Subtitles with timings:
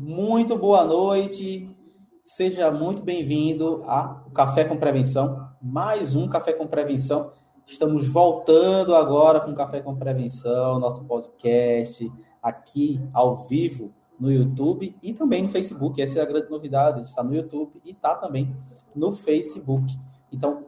[0.00, 1.74] muito boa noite.
[2.22, 7.30] Seja muito bem-vindo ao Café com Prevenção, mais um Café com Prevenção.
[7.66, 12.10] Estamos voltando agora com Café com Prevenção, nosso podcast
[12.42, 16.00] aqui ao vivo no YouTube e também no Facebook.
[16.00, 18.54] Essa é a grande novidade, está no YouTube e está também
[18.94, 19.96] no Facebook.
[20.30, 20.66] Então,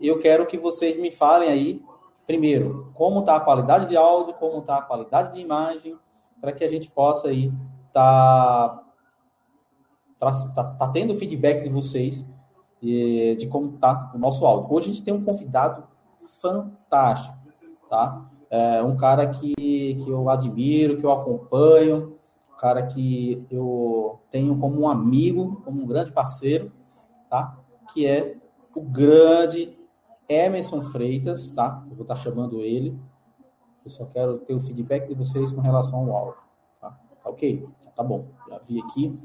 [0.00, 1.82] eu quero que vocês me falem aí,
[2.26, 5.96] primeiro, como está a qualidade de áudio, como está a qualidade de imagem,
[6.40, 7.50] para que a gente possa aí
[7.96, 8.82] tá,
[10.18, 12.28] tá, tá, tá tendo feedback de vocês
[12.78, 14.70] de, de como está o nosso áudio.
[14.70, 15.84] Hoje a gente tem um convidado
[16.42, 17.38] fantástico,
[17.88, 18.28] tá?
[18.50, 22.18] É um cara que, que eu admiro, que eu acompanho,
[22.52, 26.70] um cara que eu tenho como um amigo, como um grande parceiro,
[27.30, 27.58] tá?
[27.94, 28.36] Que é
[28.74, 29.74] o grande
[30.28, 31.82] Emerson Freitas, tá?
[31.88, 32.94] Eu vou estar chamando ele.
[33.82, 36.40] Eu só quero ter o feedback de vocês com relação ao áudio, tá?
[36.40, 36.45] tá
[37.36, 37.64] ok?
[37.94, 39.18] Tá bom, já vi aqui.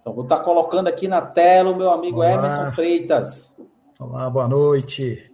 [0.00, 2.32] Então, vou estar colocando aqui na tela o meu amigo Olá.
[2.32, 3.56] Emerson Freitas.
[3.98, 5.30] Olá, boa noite.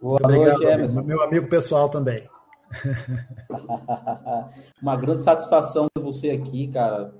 [0.00, 1.02] Boa Muito noite, obrigado, Emerson.
[1.02, 2.26] Meu amigo pessoal também.
[4.80, 7.12] Uma grande satisfação ter você aqui, cara.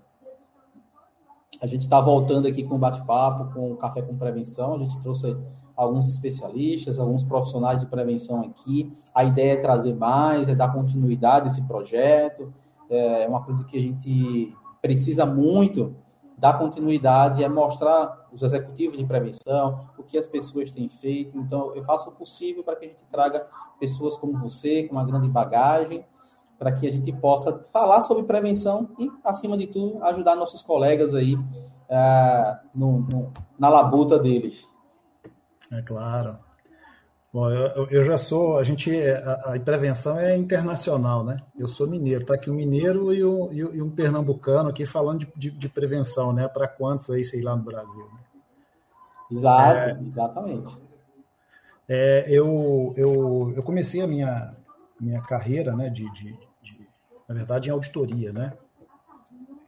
[1.60, 4.76] A gente está voltando aqui com bate-papo, com Café com Prevenção.
[4.76, 5.36] A gente trouxe
[5.76, 8.96] alguns especialistas, alguns profissionais de prevenção aqui.
[9.14, 12.52] A ideia é trazer mais, é dar continuidade a esse projeto.
[12.90, 15.94] É uma coisa que a gente precisa muito
[16.36, 21.36] dar continuidade, é mostrar os executivos de prevenção, o que as pessoas têm feito.
[21.36, 23.46] Então, eu faço o possível para que a gente traga
[23.78, 26.04] pessoas como você, com uma grande bagagem,
[26.58, 31.14] para que a gente possa falar sobre prevenção e, acima de tudo, ajudar nossos colegas
[31.14, 34.64] aí uh, no, no, na labuta deles.
[35.70, 36.38] É claro.
[37.32, 41.40] Bom, eu, eu já sou, a gente, a, a, prevenção é internacional, né?
[41.56, 45.32] Eu sou mineiro, tá aqui um mineiro e, um, e um pernambucano aqui falando de,
[45.36, 46.48] de, de prevenção, né?
[46.48, 48.04] Para quantos aí, sei lá, no Brasil.
[48.04, 48.20] Né?
[49.30, 50.76] Exato, é, exatamente.
[51.88, 54.56] É, eu, eu, eu comecei a minha,
[55.00, 56.88] minha carreira, né, de, de, de
[57.28, 58.52] na verdade, em auditoria, né?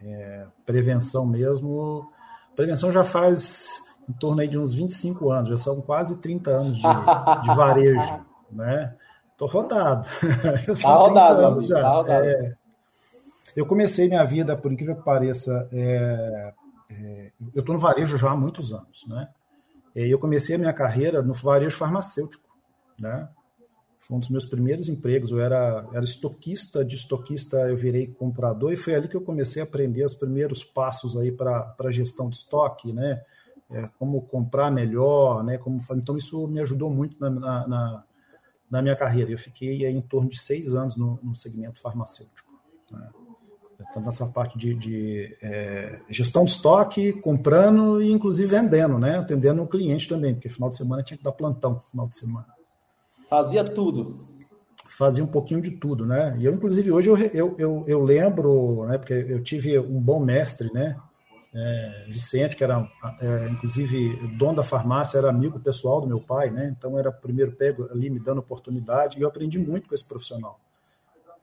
[0.00, 2.10] É, prevenção mesmo.
[2.56, 6.76] Prevenção já faz em torno aí de uns 25 anos, já são quase 30 anos
[6.76, 8.94] de, de varejo, né?
[9.36, 10.06] Tô rodado.
[10.82, 11.80] tá rodado, amigo, já.
[11.80, 12.26] Tá rodado.
[12.26, 12.54] É,
[13.56, 16.52] eu comecei minha vida, por incrível que pareça, é,
[16.90, 19.28] é, eu estou no varejo já há muitos anos, né?
[19.94, 22.48] E eu comecei a minha carreira no varejo farmacêutico,
[22.98, 23.28] né?
[24.00, 25.30] Foi um dos meus primeiros empregos.
[25.30, 29.62] Eu era, era estoquista, de estoquista eu virei comprador e foi ali que eu comecei
[29.62, 33.22] a aprender os primeiros passos aí para gestão de estoque, né?
[33.72, 35.58] É, como comprar melhor, né?
[35.58, 37.30] Como, então isso me ajudou muito na,
[37.66, 38.04] na,
[38.70, 39.30] na minha carreira.
[39.30, 42.52] Eu fiquei em torno de seis anos no, no segmento farmacêutico.
[42.90, 43.08] Né?
[43.90, 49.18] Então, nessa parte de, de é, gestão de estoque, comprando e inclusive vendendo, né?
[49.18, 52.46] Atendendo o cliente também, porque final de semana tinha que dar plantão final de semana.
[53.28, 54.26] Fazia tudo.
[54.88, 56.36] Fazia um pouquinho de tudo, né?
[56.38, 58.98] E eu, inclusive, hoje eu, eu, eu, eu lembro, né?
[58.98, 60.96] Porque eu tive um bom mestre, né?
[61.54, 62.88] É, Vicente, que era,
[63.20, 66.74] é, inclusive, dono da farmácia, era amigo pessoal do meu pai, né?
[66.76, 70.58] Então, era primeiro pego ali me dando oportunidade, e eu aprendi muito com esse profissional.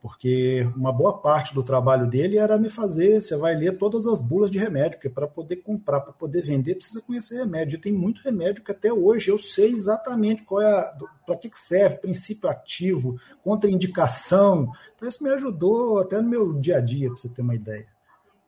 [0.02, 4.18] Porque uma boa parte do trabalho dele era me fazer, você vai ler todas as
[4.18, 7.76] bulas de remédio, porque para poder comprar, para poder vender, precisa conhecer remédio.
[7.76, 10.92] E tem muito remédio que até hoje eu sei exatamente qual é
[11.26, 14.72] para que, que serve, princípio ativo, contraindicação.
[14.96, 17.86] Então, isso me ajudou até no meu dia a dia, para você ter uma ideia.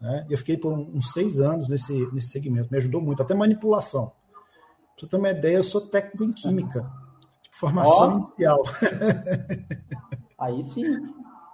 [0.03, 0.27] Né?
[0.29, 4.07] Eu fiquei por uns seis anos nesse, nesse segmento, me ajudou muito, até manipulação.
[4.07, 6.91] Para você ter uma ideia, eu sou técnico em química,
[7.53, 8.19] formação oh.
[8.19, 8.63] inicial.
[10.37, 10.85] Aí sim.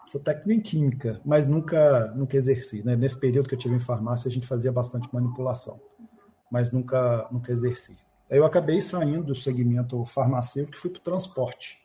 [0.06, 2.82] Sou técnico em química, mas nunca, nunca exerci.
[2.82, 2.96] Né?
[2.96, 5.78] Nesse período que eu tive em farmácia, a gente fazia bastante manipulação,
[6.50, 7.98] mas nunca, nunca exerci.
[8.30, 11.78] Aí eu acabei saindo do segmento farmacêutico e fui para o transporte.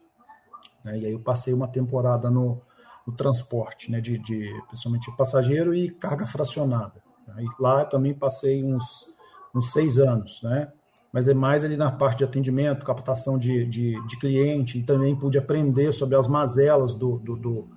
[0.86, 1.00] Né?
[1.00, 2.62] E aí eu passei uma temporada no,
[3.06, 7.04] o transporte, né, de, de principalmente passageiro e carga fracionada.
[7.28, 7.44] Né?
[7.44, 9.08] E lá também passei uns,
[9.54, 10.72] uns seis anos, né?
[11.12, 15.16] Mas é mais ali na parte de atendimento, captação de, de, de cliente, e também
[15.16, 17.70] pude aprender sobre as mazelas do, do, do,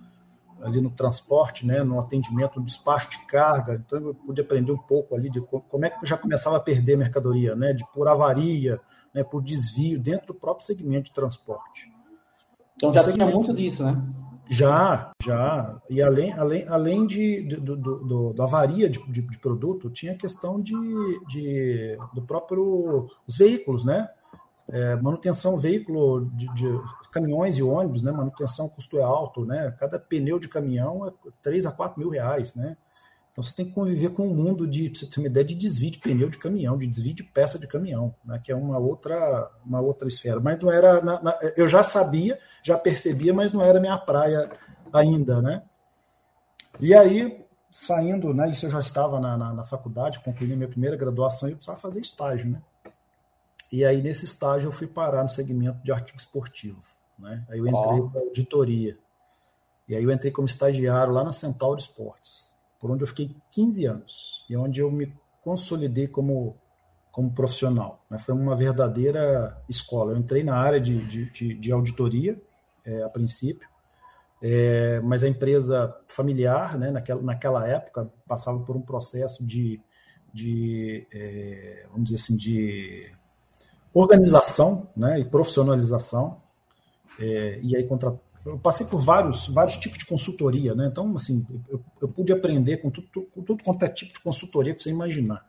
[0.62, 3.74] ali no transporte, né, no atendimento, no despacho de carga.
[3.74, 6.60] Então eu pude aprender um pouco ali de como é que eu já começava a
[6.60, 8.80] perder mercadoria, né, de por avaria,
[9.12, 11.92] né, por desvio dentro do próprio segmento de transporte.
[12.74, 14.02] Então já tinha muito disso, né?
[14.48, 15.80] Já, já.
[15.90, 20.12] E além, além, além de, do, do, do, da avaria de, de, de, produto, tinha
[20.12, 20.74] a questão de,
[21.26, 24.08] de, do próprio os veículos, né?
[24.68, 26.80] É, manutenção veículo de, de,
[27.12, 28.12] caminhões e ônibus, né?
[28.12, 29.74] Manutenção custo é alto, né?
[29.78, 31.12] Cada pneu de caminhão é
[31.42, 32.76] 3 a 4 mil reais, né?
[33.36, 35.90] Então você tem que conviver com um mundo de, você ter uma ideia de desvio
[35.90, 39.50] de pneu de caminhão, de desvio de peça de caminhão, né, que é uma outra,
[39.62, 40.40] uma outra esfera.
[40.40, 44.50] Mas não era, na, na, eu já sabia, já percebia, mas não era minha praia
[44.90, 45.62] ainda, né?
[46.80, 50.96] E aí, saindo, né, isso eu já estava na, na, na faculdade, concluí minha primeira
[50.96, 52.62] graduação e eu precisava fazer estágio, né?
[53.70, 56.80] E aí, nesse estágio, eu fui parar no segmento de artigo esportivo,
[57.18, 57.44] né?
[57.50, 58.08] Aí eu entrei oh.
[58.08, 58.96] para auditoria.
[59.86, 62.55] E aí eu entrei como estagiário lá na Centauro Esportes
[62.86, 65.12] por onde eu fiquei 15 anos e onde eu me
[65.42, 66.56] consolidei como,
[67.10, 68.04] como profissional.
[68.08, 68.16] Né?
[68.20, 70.12] Foi uma verdadeira escola.
[70.12, 72.40] Eu entrei na área de, de, de, de auditoria,
[72.84, 73.68] é, a princípio,
[74.40, 79.80] é, mas a empresa familiar, né, naquela, naquela época, passava por um processo de,
[80.32, 83.12] de é, vamos dizer assim, de
[83.92, 86.40] organização né, e profissionalização,
[87.18, 88.16] é, e aí contra,
[88.46, 90.86] eu passei por vários, vários tipos de consultoria, né?
[90.86, 94.72] Então, assim, eu, eu pude aprender com tudo, com tudo quanto é tipo de consultoria
[94.72, 95.44] que você imaginar.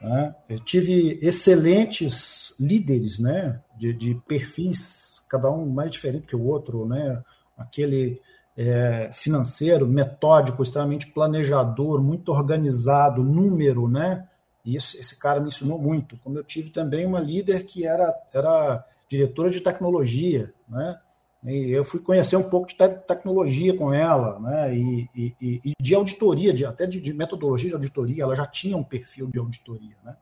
[0.00, 0.34] Né?
[0.48, 3.60] Eu tive excelentes líderes, né?
[3.78, 7.22] De, de, perfis, cada um mais diferente que o outro, né?
[7.56, 8.20] Aquele
[8.56, 14.28] é, financeiro, metódico, extremamente planejador, muito organizado, número, né?
[14.64, 16.18] E isso, esse cara me ensinou muito.
[16.18, 20.98] Como eu tive também uma líder que era, era diretora de tecnologia, né?
[21.46, 24.76] E eu fui conhecer um pouco de tecnologia com ela, né?
[24.76, 28.76] E, e, e de auditoria, de, até de, de, metodologia de auditoria, ela já tinha
[28.76, 30.16] um perfil de auditoria, né?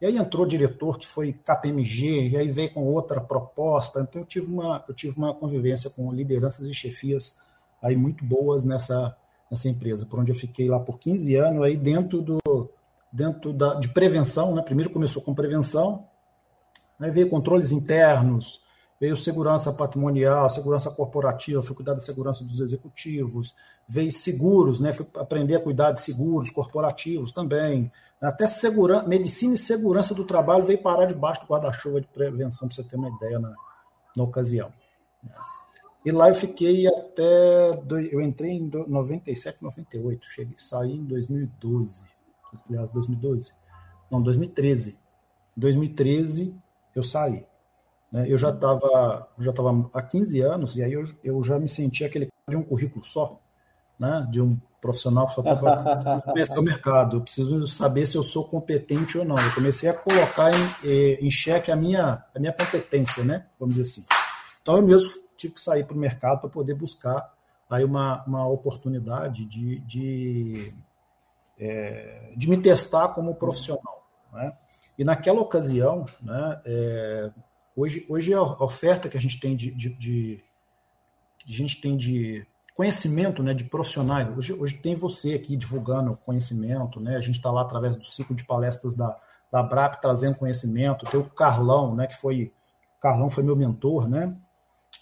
[0.00, 4.00] E aí entrou o diretor que foi KPMG, e aí veio com outra proposta.
[4.00, 7.36] Então eu tive uma, eu tive uma convivência com lideranças e chefias
[7.80, 9.16] aí muito boas nessa,
[9.48, 12.38] nessa empresa, por onde eu fiquei lá por 15 anos, aí dentro do
[13.12, 14.62] dentro da, de prevenção, né?
[14.62, 16.08] Primeiro começou com prevenção,
[16.98, 18.61] aí veio controles internos,
[19.02, 23.52] veio segurança patrimonial, segurança corporativa, fui cuidar da segurança dos executivos,
[23.88, 24.92] veio seguros, né?
[24.92, 27.90] Fui aprender a cuidar de seguros corporativos também.
[28.20, 32.76] Até segurança, medicina e segurança do trabalho veio parar debaixo do guarda-chuva de prevenção, para
[32.76, 33.52] você ter uma ideia na,
[34.16, 34.72] na ocasião.
[36.06, 37.70] E lá eu fiquei até.
[38.12, 42.04] Eu entrei em 97, 98, cheguei, saí em 2012.
[42.68, 43.52] Aliás, 2012?
[44.08, 44.96] Não, 2013.
[45.56, 46.56] Em 2013
[46.94, 47.44] eu saí.
[48.12, 48.26] Né?
[48.28, 52.06] Eu já estava já tava há 15 anos, e aí eu, eu já me sentia
[52.06, 53.40] aquele de um currículo só,
[53.98, 54.26] né?
[54.30, 57.16] de um profissional que só estava conhecer o mercado.
[57.16, 59.36] Eu preciso saber se eu sou competente ou não.
[59.36, 63.46] Eu comecei a colocar em, eh, em xeque a minha, a minha competência, né?
[63.58, 64.06] vamos dizer assim.
[64.60, 67.32] Então eu mesmo tive que sair para o mercado para poder buscar
[67.68, 70.74] aí uma, uma oportunidade de, de,
[71.58, 74.06] é, de me testar como profissional.
[74.32, 74.52] Né?
[74.98, 77.30] E naquela ocasião, né, é,
[77.76, 80.44] Hoje, hoje a oferta que a gente tem de, de, de
[81.46, 84.28] a gente tem de conhecimento, né, de profissionais.
[84.36, 87.16] Hoje, hoje tem você aqui divulgando conhecimento, né?
[87.16, 89.18] A gente está lá através do ciclo de palestras da,
[89.50, 91.04] da BRAP trazendo conhecimento.
[91.06, 92.52] Tem o Carlão, né, que foi
[93.00, 94.34] Carlão foi meu mentor, né?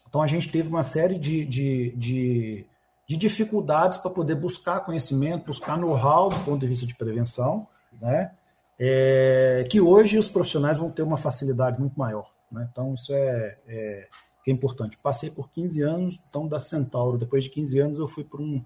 [0.08, 2.66] Então a gente teve uma série de, de, de,
[3.06, 7.66] de dificuldades para poder buscar conhecimento, buscar know-how do ponto de vista de prevenção,
[8.00, 8.32] né?
[8.78, 12.30] É, que hoje os profissionais vão ter uma facilidade muito maior.
[12.50, 12.68] Né?
[12.70, 14.08] Então, isso é, é,
[14.46, 14.98] é, importante.
[14.98, 17.18] Passei por 15 anos, então, da Centauro.
[17.18, 18.64] Depois de 15 anos, eu fui para um,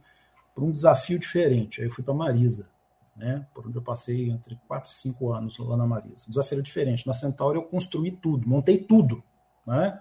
[0.57, 1.81] um desafio diferente.
[1.81, 2.69] Aí eu fui para Marisa,
[3.17, 3.47] né?
[3.55, 6.25] por onde eu passei entre 4 e 5 anos lá na Marisa.
[6.27, 7.07] O desafio diferente.
[7.07, 9.23] Na Centauro, eu construí tudo, montei tudo.
[9.67, 10.01] Né?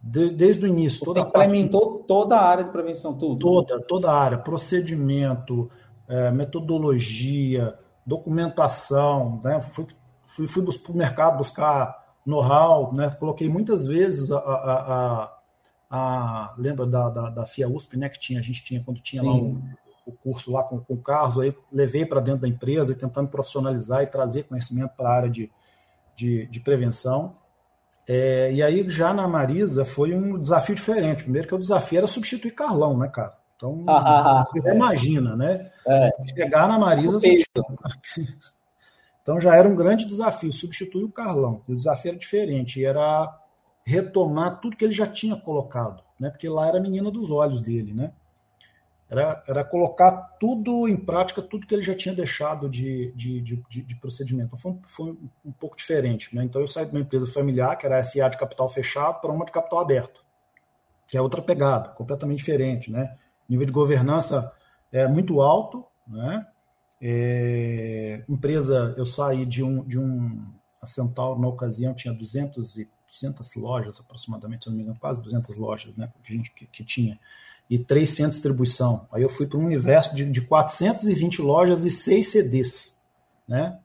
[0.00, 1.00] De, desde o início.
[1.00, 3.38] Você toda implementou parte, toda a área de prevenção, tudo?
[3.38, 4.38] Toda, toda a área.
[4.38, 5.70] Procedimento,
[6.06, 7.76] é, metodologia,
[8.06, 9.40] documentação.
[9.42, 9.60] Né?
[9.60, 9.86] Fui,
[10.24, 11.97] fui, fui para o mercado buscar
[12.28, 13.10] know-how, né?
[13.18, 15.38] Coloquei muitas vezes a, a, a,
[15.90, 18.08] a lembra da, da, da, FIA USP, né?
[18.08, 19.28] Que tinha, a gente tinha quando tinha Sim.
[19.28, 19.60] lá o,
[20.06, 24.02] o, curso lá com, com o Carlos, aí levei para dentro da empresa, tentando profissionalizar
[24.02, 25.50] e trazer conhecimento para a área de,
[26.14, 27.36] de, de prevenção.
[28.06, 31.24] É, e aí já na Marisa foi um desafio diferente.
[31.24, 33.36] Primeiro que o desafio era substituir Carlão, né, cara?
[33.56, 35.70] Então, você imagina, né?
[35.86, 36.10] É.
[36.34, 37.18] Chegar na Marisa,
[39.28, 41.60] Então já era um grande desafio substituir o Carlão.
[41.68, 43.38] O desafio era diferente, era
[43.84, 46.30] retomar tudo que ele já tinha colocado, né?
[46.30, 48.10] Porque lá era a menina dos olhos dele, né?
[49.06, 53.82] Era, era colocar tudo em prática, tudo que ele já tinha deixado de, de, de,
[53.82, 54.46] de procedimento.
[54.46, 56.34] Então, foi, um, foi um, um, pouco diferente.
[56.34, 56.44] Né?
[56.44, 59.30] Então eu saí de uma empresa familiar, que era a SA de capital fechado, para
[59.30, 60.24] uma de capital aberto,
[61.06, 62.90] que é outra pegada, completamente diferente.
[62.90, 63.14] Né?
[63.46, 64.50] nível de governança
[64.90, 66.46] é muito alto, né?
[67.00, 70.42] É, empresa, eu saí de um, de um
[70.80, 75.20] a Centauro, na ocasião, tinha 200, e, 200 lojas aproximadamente, se não me engano, quase
[75.20, 77.18] 200 lojas né, que a gente que, que tinha.
[77.68, 79.06] e três centros de distribuição.
[79.12, 82.96] Aí eu fui para um universo de, de 420 lojas e seis CDs,
[83.46, 83.78] né?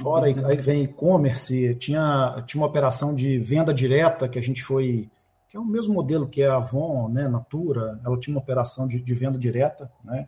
[0.00, 5.08] Fora aí, vem e-commerce, tinha, tinha uma operação de venda direta que a gente foi,
[5.48, 8.88] que é o mesmo modelo que é a Avon, né, Natura, ela tinha uma operação
[8.88, 10.26] de, de venda direta, né,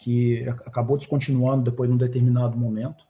[0.00, 3.06] que acabou descontinuando depois de um determinado momento.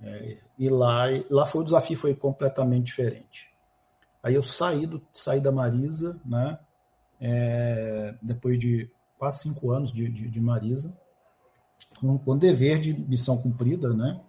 [0.00, 3.48] É, e lá, lá foi o desafio foi completamente diferente.
[4.22, 6.58] Aí eu saí, do, saí da Marisa, né,
[7.20, 10.96] é, depois de quase cinco anos de, de, de Marisa,
[12.00, 14.20] com, com dever de missão cumprida, né,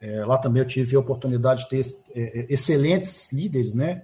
[0.00, 4.02] é, lá também eu tive a oportunidade de ter é, é, excelentes líderes, né?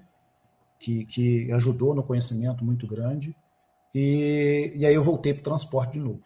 [0.79, 3.37] Que, que ajudou no conhecimento muito grande.
[3.95, 6.21] E, e aí eu voltei para o transporte de novo.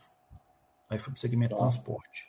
[0.88, 2.28] Aí fui para o segmento de transporte.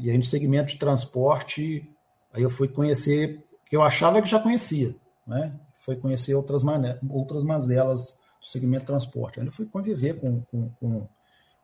[0.00, 1.90] E aí no segmento de transporte,
[2.32, 4.94] aí eu fui conhecer, que eu achava que já conhecia,
[5.26, 5.52] né?
[5.74, 6.62] Foi conhecer outras,
[7.08, 9.40] outras mazelas do segmento de transporte.
[9.40, 11.08] Aí eu fui conviver com, com, com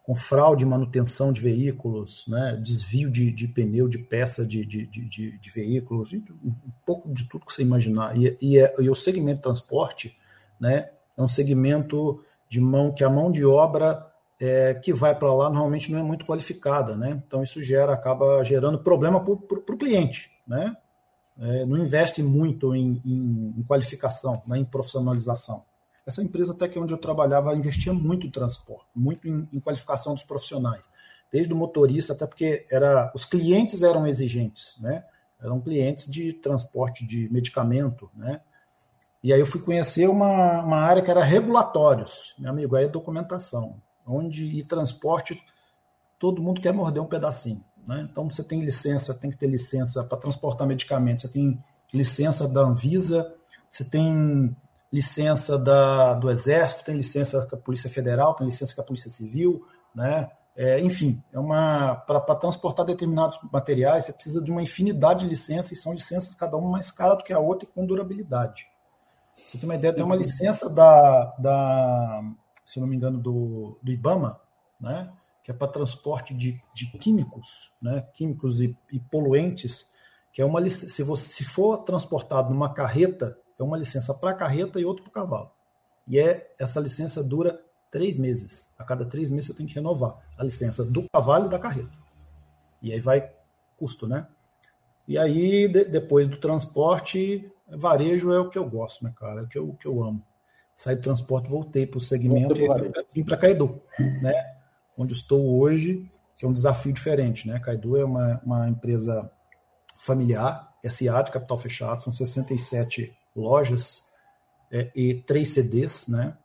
[0.06, 5.36] com fraude manutenção de veículos, né, desvio de, de pneu, de peça de, de, de,
[5.36, 6.52] de veículos, um
[6.86, 8.16] pouco de tudo que você imaginar.
[8.16, 10.16] E, e, é, e o segmento de transporte
[10.60, 14.06] né, é um segmento de mão que a mão de obra
[14.40, 17.22] é, que vai para lá normalmente não é muito qualificada, né?
[17.26, 19.32] Então isso gera, acaba gerando problema para
[19.74, 20.76] o cliente, né?
[21.38, 25.64] É, não investe muito em, em, em qualificação, né, em profissionalização.
[26.06, 30.14] Essa empresa, até que onde eu trabalhava, investia muito em transporte, muito em, em qualificação
[30.14, 30.82] dos profissionais,
[31.30, 35.04] desde o motorista, até porque era, os clientes eram exigentes, né?
[35.42, 38.40] Eram clientes de transporte de medicamento, né?
[39.22, 42.88] E aí eu fui conhecer uma, uma área que era regulatórios, meu amigo, aí é
[42.88, 43.76] documentação,
[44.06, 45.42] onde e transporte
[46.18, 48.08] todo mundo quer morder um pedacinho, né?
[48.10, 52.62] Então você tem licença, tem que ter licença para transportar medicamentos, você tem licença da
[52.62, 53.34] Anvisa,
[53.70, 54.56] você tem
[54.92, 59.10] licença da, do Exército, tem licença com a Polícia Federal, tem licença com a Polícia
[59.10, 60.30] Civil, né?
[60.58, 65.72] É, enfim, é uma para transportar determinados materiais, você precisa de uma infinidade de licenças,
[65.72, 68.66] e são licenças cada uma mais cara do que a outra e com durabilidade.
[69.36, 72.22] Você tem uma ideia, tem uma licença da, da
[72.66, 74.38] se não me engano, do, do IBAMA,
[74.80, 75.11] né?
[75.42, 78.06] que é para transporte de, de químicos, né?
[78.12, 79.90] químicos e, e poluentes,
[80.32, 84.78] que é uma se você se for transportado numa carreta é uma licença para carreta
[84.78, 85.50] e outra para cavalo.
[86.06, 87.58] E é essa licença dura
[87.90, 88.70] três meses.
[88.78, 91.96] A cada três meses você tem que renovar a licença do cavalo e da carreta.
[92.82, 93.32] E aí vai
[93.78, 94.26] custo, né?
[95.08, 99.40] E aí, de, depois do transporte, varejo é o que eu gosto, né, cara?
[99.40, 100.23] É o que eu, que eu amo.
[100.76, 102.68] Saí do transporte, voltei para o segmento e
[103.14, 103.80] vim para Caidu,
[104.21, 104.35] né?
[104.97, 106.06] Onde estou hoje,
[106.37, 107.59] que é um desafio diferente, né?
[107.59, 109.30] Caidu é uma, uma empresa
[109.99, 114.06] familiar, SA de capital fechado, são 67 lojas
[114.71, 116.37] é, e três CDs, né?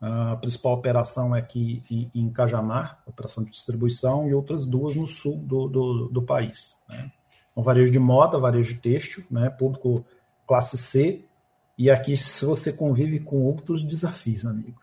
[0.00, 5.06] A principal operação é aqui em, em Cajamar, operação de distribuição, e outras duas no
[5.06, 6.76] sul do, do, do país.
[6.88, 7.12] Né?
[7.56, 9.48] Um varejo de moda, varejo têxtil, né?
[9.48, 10.04] público
[10.44, 11.24] classe C,
[11.84, 14.80] e aqui se você convive com outros desafios, amigo.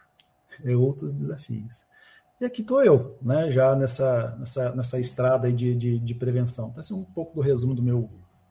[0.63, 1.83] É outros desafios.
[2.39, 3.49] E aqui estou eu, né?
[3.51, 6.69] já nessa, nessa, nessa estrada de, de, de prevenção.
[6.69, 8.09] Então, esse é um pouco do resumo do meu,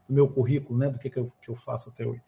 [0.09, 0.91] do meu currículo, né?
[0.91, 2.23] do que, que, eu, que eu faço até hoje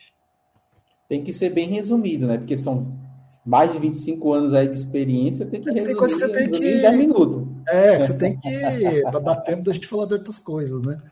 [1.10, 2.38] tem que ser bem resumido, né?
[2.38, 2.96] Porque são
[3.44, 6.48] mais de 25 anos aí de experiência, tem que resumir, tem coisa que você tem
[6.48, 6.56] que...
[6.56, 7.48] em 10 minutos.
[7.66, 11.02] É, você tem que dar tempo da gente falar de outras coisas, né?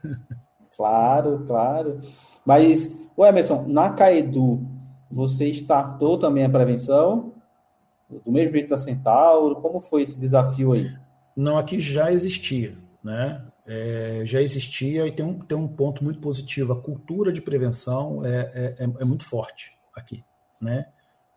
[0.77, 1.99] Claro, claro.
[2.47, 4.65] Mas, o Emerson, na Caedu,
[5.11, 7.33] você startou também a prevenção?
[8.09, 9.57] Do mesmo jeito da Centauro?
[9.57, 10.93] Como foi esse desafio aí?
[11.37, 13.45] Não, aqui já existia, né?
[13.67, 16.73] É, já existia e tem um, tem um ponto muito positivo.
[16.73, 20.25] A cultura de prevenção é, é, é muito forte aqui,
[20.61, 20.87] né?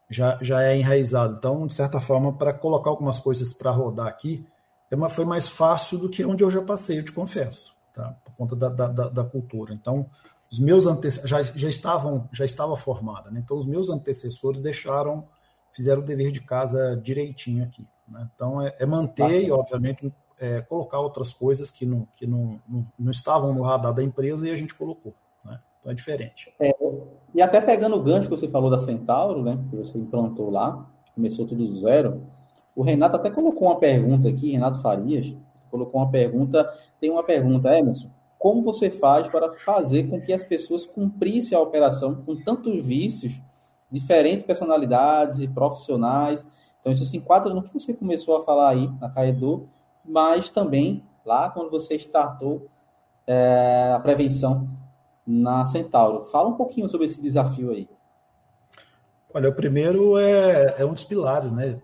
[0.09, 1.35] Já, já é enraizado.
[1.37, 4.45] Então, de certa forma, para colocar algumas coisas para rodar aqui,
[4.89, 8.15] é uma, foi mais fácil do que onde eu já passei, eu te confesso, tá?
[8.25, 9.73] Por conta da, da, da cultura.
[9.73, 10.09] Então,
[10.51, 13.41] os meus antecessores já, já estavam já estava formada, né?
[13.43, 15.27] Então, os meus antecessores deixaram,
[15.73, 17.87] fizeram o dever de casa direitinho aqui.
[18.07, 18.27] Né?
[18.35, 22.85] Então, é, é manter e, obviamente, é, colocar outras coisas que, não, que não, não,
[22.99, 25.13] não estavam no radar da empresa e a gente colocou.
[25.81, 26.53] Então é diferente.
[26.59, 26.73] É,
[27.33, 29.59] e até pegando o gancho que você falou da Centauro, né?
[29.69, 32.23] Que você implantou lá, começou tudo do zero.
[32.75, 35.33] O Renato até colocou uma pergunta aqui, Renato Farias,
[35.69, 38.09] colocou uma pergunta, tem uma pergunta, Emerson,
[38.41, 43.39] como você faz para fazer com que as pessoas cumprissem a operação com tantos vícios,
[43.91, 46.47] diferentes personalidades e profissionais?
[46.79, 49.69] Então, isso se enquadra no que você começou a falar aí na Caedu,
[50.03, 52.67] mas também lá quando você startou
[53.27, 54.67] é, a prevenção
[55.25, 56.25] na Centauro.
[56.25, 57.87] Fala um pouquinho sobre esse desafio aí.
[59.31, 61.79] Olha, o primeiro é, é um dos pilares, né?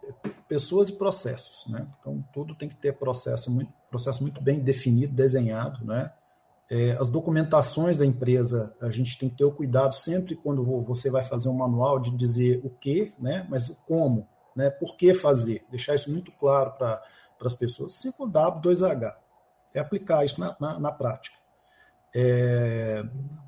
[0.48, 1.86] Pessoas e processos, né?
[2.00, 6.12] Então, tudo tem que ter processo muito, processo muito bem definido, desenhado, né?
[6.70, 11.10] É, as documentações da empresa, a gente tem que ter o cuidado sempre quando você
[11.10, 13.46] vai fazer um manual de dizer o que, né?
[13.50, 14.70] Mas o como, né?
[14.70, 15.66] Por que fazer?
[15.70, 17.02] Deixar isso muito claro para
[17.42, 17.94] as pessoas.
[17.94, 19.16] 5W2H.
[19.74, 21.38] É aplicar isso na, na, na prática
[22.20, 23.04] é,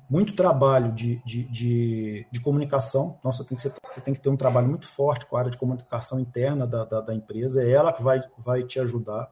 [0.08, 3.16] muito trabalho de, de, de, de, comunicação.
[3.18, 5.50] Então, você tem, que, você tem que ter um trabalho muito forte com a área
[5.50, 9.28] de comunicação interna da, da, da empresa, é ela que vai, vai te ajudar.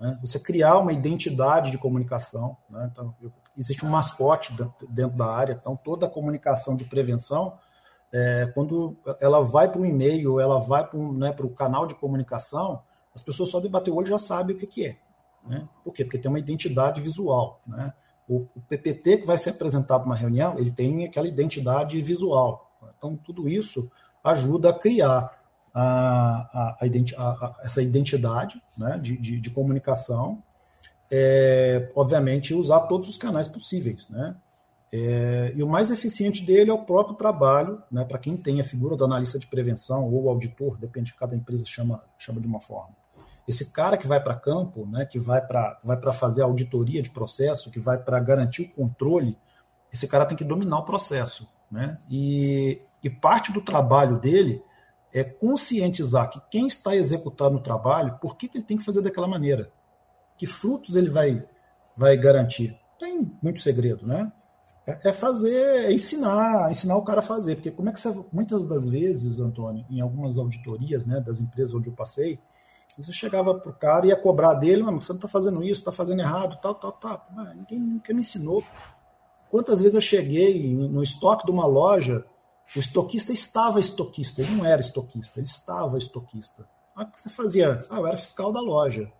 [0.00, 0.18] Né?
[0.22, 2.56] Você criar uma identidade de comunicação.
[2.68, 2.90] Né?
[2.90, 3.14] Então,
[3.56, 4.56] existe um mascote
[4.88, 7.58] dentro da área, então toda a comunicação de prevenção,
[8.12, 12.82] é, quando ela vai para um e-mail, ela vai para né, o canal de comunicação,
[13.14, 14.96] as pessoas só de bater o olho já sabem o que, que é.
[15.46, 15.68] Né?
[15.84, 16.04] Por quê?
[16.04, 17.60] Porque tem uma identidade visual.
[17.66, 17.92] Né?
[18.26, 22.70] O, o PPT que vai ser apresentado na reunião, ele tem aquela identidade visual.
[22.96, 23.90] Então, tudo isso
[24.24, 25.39] ajuda a criar
[25.74, 30.42] a, a, a, essa identidade né, de, de, de comunicação.
[31.10, 34.08] É, obviamente, usar todos os canais possíveis.
[34.08, 34.36] Né?
[34.92, 38.64] É, e o mais eficiente dele é o próprio trabalho, né, para quem tem a
[38.64, 42.60] figura do analista de prevenção ou auditor, depende de cada empresa chama, chama de uma
[42.60, 42.94] forma.
[43.46, 47.10] Esse cara que vai para campo, né, que vai para vai fazer a auditoria de
[47.10, 49.36] processo, que vai para garantir o controle,
[49.92, 51.48] esse cara tem que dominar o processo.
[51.70, 51.98] Né?
[52.10, 54.62] E, e parte do trabalho dele
[55.12, 59.02] é conscientizar que quem está executando o trabalho, por que, que ele tem que fazer
[59.02, 59.70] daquela maneira?
[60.36, 61.44] Que frutos ele vai,
[61.96, 62.78] vai garantir?
[62.98, 64.32] Tem muito segredo, né?
[64.86, 67.56] É, é fazer, é ensinar, ensinar o cara a fazer.
[67.56, 68.24] Porque como é que você.
[68.32, 72.38] Muitas das vezes, Antônio, em algumas auditorias né, das empresas onde eu passei,
[72.96, 75.92] você chegava pro cara e ia cobrar dele, mas você não está fazendo isso, está
[75.92, 77.26] fazendo errado, tal, tal, tal.
[77.34, 78.62] Mas ninguém nunca me ensinou.
[79.50, 82.24] Quantas vezes eu cheguei no estoque de uma loja,
[82.78, 86.66] o estoquista estava estoquista, ele não era estoquista, ele estava estoquista.
[86.94, 87.90] Ah, o que você fazia antes?
[87.90, 89.10] Ah, eu era fiscal da loja.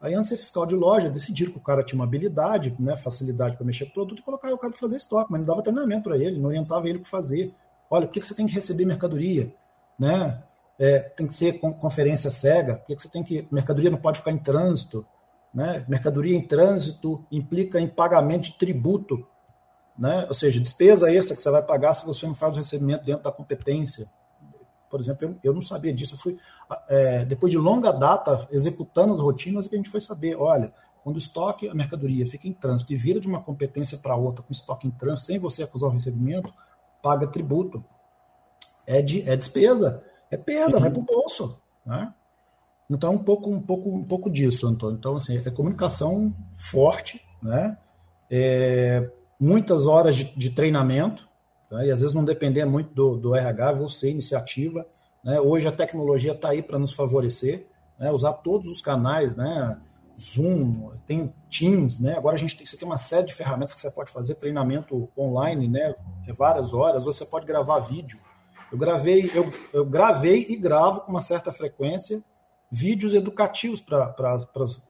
[0.00, 2.96] Aí, antes de ser fiscal de loja, decidiram que o cara tinha uma habilidade, né,
[2.96, 5.62] facilidade para mexer com produto e colocar o cara para fazer estoque, mas não dava
[5.62, 7.52] treinamento para ele, não orientava ele que fazer.
[7.90, 9.52] Olha, por que você tem que receber mercadoria?
[9.98, 10.40] Né?
[10.78, 13.46] é, tem que ser com, conferência cega, porque você tem que.
[13.50, 15.04] Mercadoria não pode ficar em trânsito.
[15.52, 15.84] Né?
[15.88, 19.26] Mercadoria em trânsito implica em pagamento de tributo,
[19.98, 20.24] né?
[20.28, 23.24] ou seja, despesa extra que você vai pagar se você não faz o recebimento dentro
[23.24, 24.08] da competência.
[24.88, 26.14] Por exemplo, eu, eu não sabia disso.
[26.14, 26.38] Eu fui,
[26.88, 31.16] é, depois de longa data, executando as rotinas, que a gente foi saber: olha, quando
[31.16, 34.52] o estoque, a mercadoria fica em trânsito e vira de uma competência para outra com
[34.52, 36.52] estoque em trânsito, sem você acusar o recebimento,
[37.02, 37.84] paga tributo.
[38.86, 40.80] É, de, é despesa é perda, Sim.
[40.80, 41.58] vai para o bolso.
[41.84, 42.12] Né?
[42.90, 44.96] Então, um pouco, um, pouco, um pouco disso, Antônio.
[44.98, 47.76] Então, assim, é comunicação forte, né?
[48.30, 51.28] É, muitas horas de, de treinamento,
[51.70, 51.86] né?
[51.86, 54.86] e às vezes não depender muito do, do RH, você, iniciativa.
[55.22, 55.40] Né?
[55.40, 57.66] Hoje a tecnologia está aí para nos favorecer,
[57.98, 58.10] né?
[58.10, 59.78] usar todos os canais, né?
[60.20, 62.16] Zoom, tem Teams, né?
[62.16, 65.08] Agora a gente tem, você tem uma série de ferramentas que você pode fazer treinamento
[65.16, 65.94] online, né?
[66.26, 68.18] É várias horas, ou você pode gravar vídeo,
[68.72, 72.20] eu gravei, eu, eu gravei e gravo com uma certa frequência
[72.70, 74.14] vídeos educativos para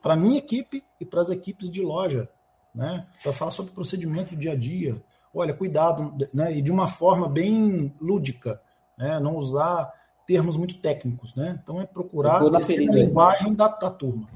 [0.02, 2.28] a minha equipe e para as equipes de loja,
[2.74, 3.06] né?
[3.22, 4.96] Para falar sobre procedimentos do dia a dia.
[5.34, 6.56] Olha, cuidado, né?
[6.56, 8.60] E de uma forma bem lúdica,
[8.96, 9.18] né?
[9.20, 9.92] Não usar
[10.26, 11.58] termos muito técnicos, né?
[11.62, 14.28] Então é procurar a linguagem da, da turma.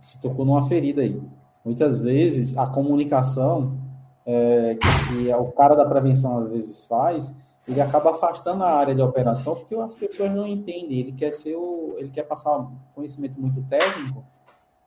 [0.00, 1.20] Você tocou numa ferida aí.
[1.64, 3.78] Muitas vezes a comunicação
[4.24, 7.34] é, que o cara da prevenção às vezes faz
[7.68, 11.00] ele acaba afastando a área de operação porque as pessoas não entendem.
[11.00, 14.24] Ele quer ser o, ele quer passar conhecimento muito técnico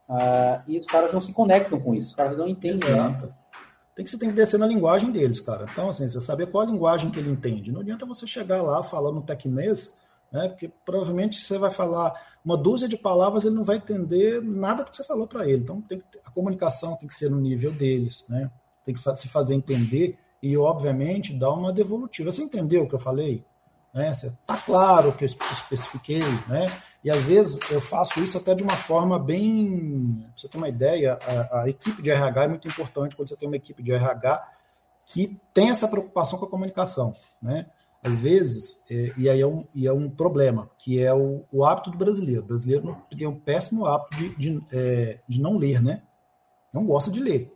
[0.09, 2.07] uh, e os caras não se conectam com isso.
[2.07, 2.89] Os caras não entendem.
[2.89, 3.33] Né?
[3.95, 5.65] Tem que você tem que descer na linguagem deles, cara.
[5.71, 7.71] Então assim, você saber qual a linguagem que ele entende.
[7.71, 9.97] Não adianta você chegar lá falando tecnês,
[10.31, 10.49] né?
[10.49, 14.95] Porque provavelmente você vai falar uma dúzia de palavras ele não vai entender nada que
[14.95, 15.61] você falou para ele.
[15.61, 18.49] Então tem que, a comunicação tem que ser no nível deles, né?
[18.83, 22.31] Tem que se fazer entender e, obviamente, dar uma devolutiva.
[22.31, 23.45] Você entendeu o que eu falei?
[23.93, 24.12] Né?
[24.45, 26.65] Tá claro o que eu especifiquei, né?
[27.04, 30.23] E às vezes eu faço isso até de uma forma bem.
[30.23, 33.36] Pra você ter uma ideia, a, a, equipe de RH é muito importante quando você
[33.36, 34.47] tem uma equipe de RH
[35.08, 37.65] que tem essa preocupação com a comunicação, né?
[38.04, 41.65] Às vezes, é, e aí é um, e é um problema, que é o, o
[41.65, 42.41] hábito do brasileiro.
[42.41, 46.01] O brasileiro tem um péssimo hábito de, de, é, de não ler, né?
[46.73, 47.54] Não gosta de ler.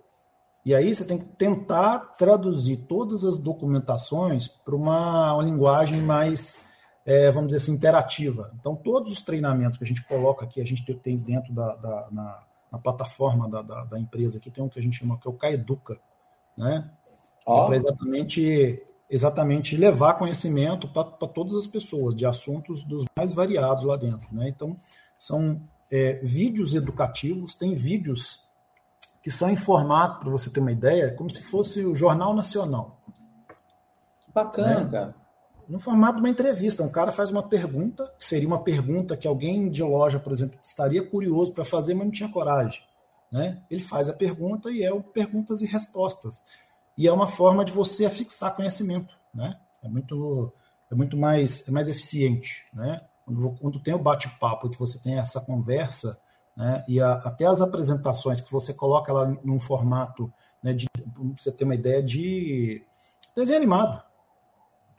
[0.66, 6.66] E aí você tem que tentar traduzir todas as documentações para uma, uma, linguagem mais,
[7.06, 8.52] é, vamos dizer assim, interativa.
[8.60, 12.08] Então, todos os treinamentos que a gente coloca aqui, a gente tem dentro da, da
[12.12, 15.28] na, na, plataforma da, da, da, empresa aqui, tem um que a gente chama que
[15.28, 16.00] é o Caeduca,
[16.58, 16.90] né?
[17.46, 17.62] Oh.
[17.62, 23.84] É para exatamente exatamente levar conhecimento para todas as pessoas, de assuntos dos mais variados
[23.84, 24.28] lá dentro.
[24.32, 24.50] Né?
[24.50, 24.76] Então,
[25.16, 28.45] são é, vídeos educativos, tem vídeos
[29.26, 33.02] que são em formato, para você ter uma ideia, como se fosse o Jornal Nacional.
[34.32, 34.92] Bacana, né?
[34.92, 35.16] cara.
[35.68, 39.68] No formato de uma entrevista, um cara faz uma pergunta, seria uma pergunta que alguém
[39.68, 42.84] de loja, por exemplo, estaria curioso para fazer, mas não tinha coragem.
[43.32, 43.64] Né?
[43.68, 46.44] Ele faz a pergunta e é perguntas e respostas.
[46.96, 49.12] E é uma forma de você afixar conhecimento.
[49.34, 49.60] Né?
[49.82, 50.54] É muito,
[50.92, 52.68] é muito mais, é mais eficiente.
[52.72, 53.02] Né?
[53.26, 56.16] Quando, quando tem o bate-papo, que você tem essa conversa,
[56.56, 56.84] né?
[56.88, 60.32] e a, até as apresentações que você coloca lá num formato,
[60.64, 60.88] né, de,
[61.38, 62.84] você ter uma ideia de
[63.36, 64.02] desenho animado.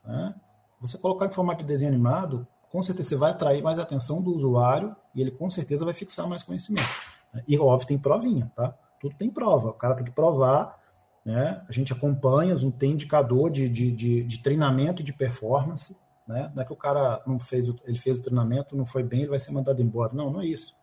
[0.05, 0.35] Né?
[0.81, 4.35] Você colocar em formato de desenho animado, com certeza você vai atrair mais atenção do
[4.35, 6.89] usuário e ele com certeza vai fixar mais conhecimento.
[7.33, 7.43] Né?
[7.49, 8.77] E óbvio, tem provinha, tá?
[9.01, 9.69] Tudo tem prova.
[9.71, 10.79] O cara tem que provar,
[11.25, 11.65] né?
[11.69, 15.97] A gente acompanha, tem indicador de, de, de, de treinamento e de performance.
[16.27, 16.51] Né?
[16.55, 19.31] Não é que o cara não fez, ele fez o treinamento, não foi bem, ele
[19.31, 20.13] vai ser mandado embora.
[20.15, 20.75] Não, não é isso.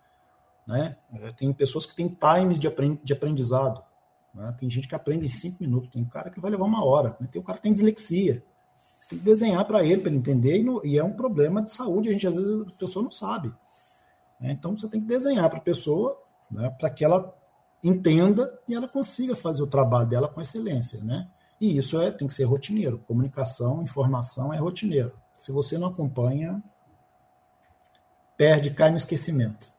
[0.66, 0.96] Né?
[1.14, 3.84] É, tem pessoas que têm times de aprendizado.
[4.34, 4.56] Né?
[4.58, 7.28] Tem gente que aprende em cinco minutos, tem cara que vai levar uma hora, né?
[7.32, 8.44] tem um cara que tem dislexia.
[9.00, 11.62] Você tem que desenhar para ele, para ele entender, e, no, e, é um problema
[11.62, 13.54] de saúde, a gente às vezes a pessoa não sabe.
[14.40, 14.52] Né?
[14.52, 16.18] Então você tem que desenhar para a pessoa,
[16.50, 16.70] né?
[16.80, 17.36] para que ela
[17.84, 21.04] entenda e ela consiga fazer o trabalho dela com excelência.
[21.04, 21.30] Né?
[21.60, 23.00] E isso é, tem que ser rotineiro.
[23.00, 25.12] Comunicação, informação é rotineiro.
[25.34, 26.64] Se você não acompanha,
[28.38, 29.73] perde, cai no esquecimento.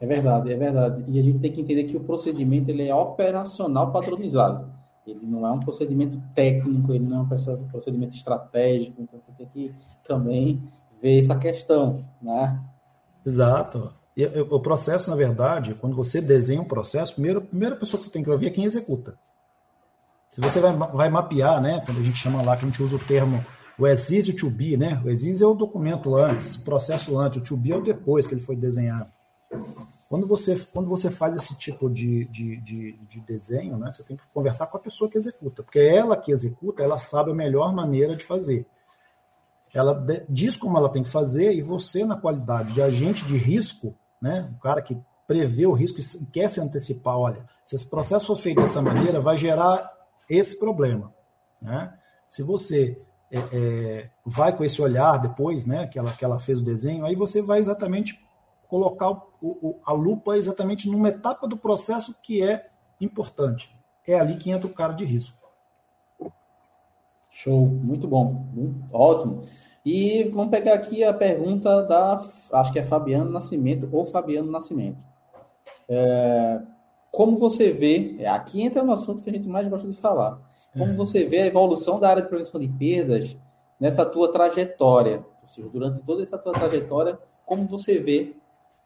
[0.00, 1.04] É verdade, é verdade.
[1.08, 4.70] E a gente tem que entender que o procedimento ele é operacional padronizado.
[5.06, 9.00] Ele não é um procedimento técnico, ele não é um procedimento estratégico.
[9.00, 9.74] Então você tem que
[10.06, 10.62] também
[11.00, 12.60] ver essa questão, né?
[13.24, 13.92] Exato.
[14.16, 18.06] E, o processo, na verdade, quando você desenha um processo, primeiro, a primeira pessoa que
[18.06, 19.18] você tem que ouvir é quem executa.
[20.28, 21.82] Se você vai, vai mapear, né?
[21.84, 23.44] Quando a gente chama lá, que a gente usa o termo
[23.78, 25.00] o exis e o to be, né?
[25.04, 28.26] O exis é o documento antes, o processo antes, o to be é o depois
[28.26, 29.08] que ele foi desenhado.
[30.08, 34.16] Quando você, quando você faz esse tipo de, de, de, de, desenho, né, você tem
[34.16, 37.34] que conversar com a pessoa que executa, porque é ela que executa, ela sabe a
[37.34, 38.66] melhor maneira de fazer.
[39.72, 43.36] Ela de, diz como ela tem que fazer e você, na qualidade de agente de
[43.36, 47.86] risco, né, o cara que prevê o risco e quer se antecipar, olha, se esse
[47.86, 49.92] processo for feito dessa maneira, vai gerar
[50.26, 51.12] esse problema.
[51.60, 51.92] Né?
[52.30, 52.98] Se você
[53.30, 57.04] é, é, vai com esse olhar depois, né, que ela, que ela fez o desenho,
[57.04, 58.26] aí você vai exatamente
[58.68, 62.68] colocar o, o, a lupa exatamente numa etapa do processo que é
[63.00, 63.74] importante.
[64.06, 65.36] É ali que entra o cara de risco.
[67.30, 69.44] Show, muito bom, muito, ótimo.
[69.84, 74.98] E vamos pegar aqui a pergunta da, acho que é Fabiano Nascimento ou Fabiano Nascimento.
[75.88, 76.60] É,
[77.10, 80.38] como você vê, é, aqui entra no assunto que a gente mais gosta de falar.
[80.72, 80.94] Como é.
[80.94, 83.36] você vê a evolução da área de prevenção de perdas
[83.80, 85.24] nessa tua trajetória?
[85.42, 88.36] Ou seja, durante toda essa tua trajetória, como você vê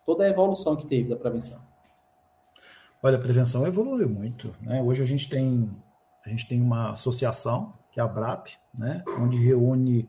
[0.05, 1.61] toda a evolução que teve da prevenção?
[3.03, 4.55] Olha, a prevenção evoluiu muito.
[4.61, 4.81] Né?
[4.81, 5.71] Hoje a gente tem
[6.25, 9.03] a gente tem uma associação que é a BRAP, né?
[9.19, 10.09] onde reúne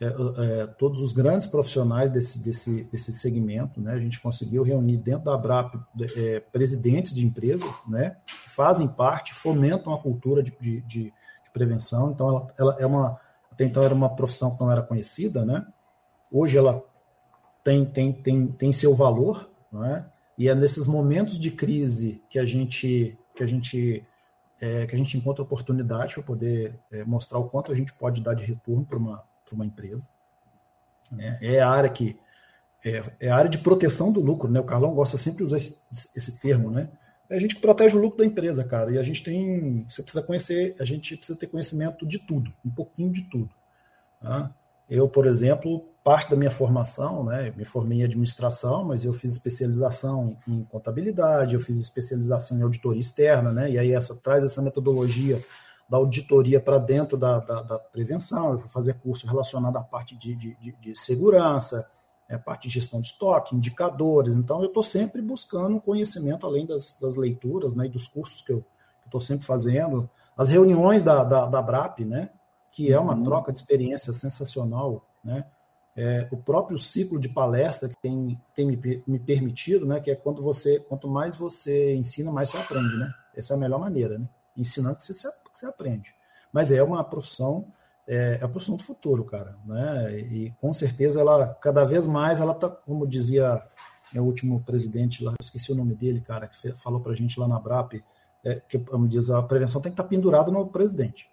[0.00, 3.80] é, é, todos os grandes profissionais desse, desse, desse segmento.
[3.80, 3.92] Né?
[3.92, 5.74] A gente conseguiu reunir dentro da BRAP
[6.16, 8.16] é, presidentes de empresas né?
[8.44, 12.12] que fazem parte, fomentam a cultura de, de, de, de prevenção.
[12.12, 13.18] Então, ela, ela, é uma.
[13.50, 15.66] Até então era uma profissão que não era conhecida, né?
[16.30, 16.84] Hoje ela
[17.62, 20.06] tem, tem, tem, tem seu valor, não é?
[20.36, 24.04] E é nesses momentos de crise que a gente que a gente
[24.60, 28.22] é, que a gente encontra oportunidade para poder é, mostrar o quanto a gente pode
[28.22, 30.08] dar de retorno para uma uma empresa.
[31.10, 31.38] Né?
[31.40, 32.18] É a área que
[32.84, 34.60] é, é, a área de proteção do lucro, né?
[34.60, 35.78] O Carlão gosta sempre de usar esse,
[36.14, 36.88] esse termo, né?
[37.28, 38.90] É a gente que protege o lucro da empresa, cara.
[38.90, 42.70] E a gente tem, você precisa conhecer, a gente precisa ter conhecimento de tudo, um
[42.70, 43.50] pouquinho de tudo.
[44.20, 44.50] Tá?
[44.88, 49.32] Eu, por exemplo, parte da minha formação, né, me formei em administração, mas eu fiz
[49.32, 54.62] especialização em contabilidade, eu fiz especialização em auditoria externa, né, e aí essa traz essa
[54.62, 55.44] metodologia
[55.86, 60.16] da auditoria para dentro da, da, da, prevenção, eu fui fazer curso relacionado à parte
[60.16, 61.86] de, de, de segurança,
[62.26, 66.96] é, parte de gestão de estoque, indicadores, então eu estou sempre buscando conhecimento, além das,
[66.98, 68.64] das leituras, né, e dos cursos que eu
[69.04, 72.30] estou sempre fazendo, as reuniões da, da, da BRAP, né,
[72.72, 73.24] que é uma uhum.
[73.24, 75.44] troca de experiência sensacional, né?
[76.00, 79.98] É, o próprio ciclo de palestra que tem, tem me, me, permitido, né?
[79.98, 83.12] Que é quando você, quanto mais você ensina, mais você aprende, né?
[83.34, 84.28] Essa é a melhor maneira, né?
[84.56, 86.14] Ensinando que você, que você aprende.
[86.52, 87.66] Mas é uma profissão,
[88.06, 90.20] é, é a profissão do futuro, cara, né?
[90.20, 93.60] E com certeza ela, cada vez mais, ela tá, como dizia
[94.14, 97.48] é, o último presidente lá, esqueci o nome dele, cara, que falou pra gente lá
[97.48, 97.94] na BRAP,
[98.44, 101.28] é, que, como diz, a prevenção tem que estar tá pendurada no presidente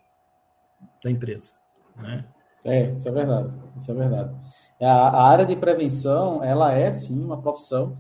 [1.04, 1.54] da empresa.
[1.96, 2.26] Né?
[2.66, 3.54] É, isso é verdade.
[3.78, 4.36] Isso é verdade.
[4.82, 7.98] A, a área de prevenção, ela é sim uma profissão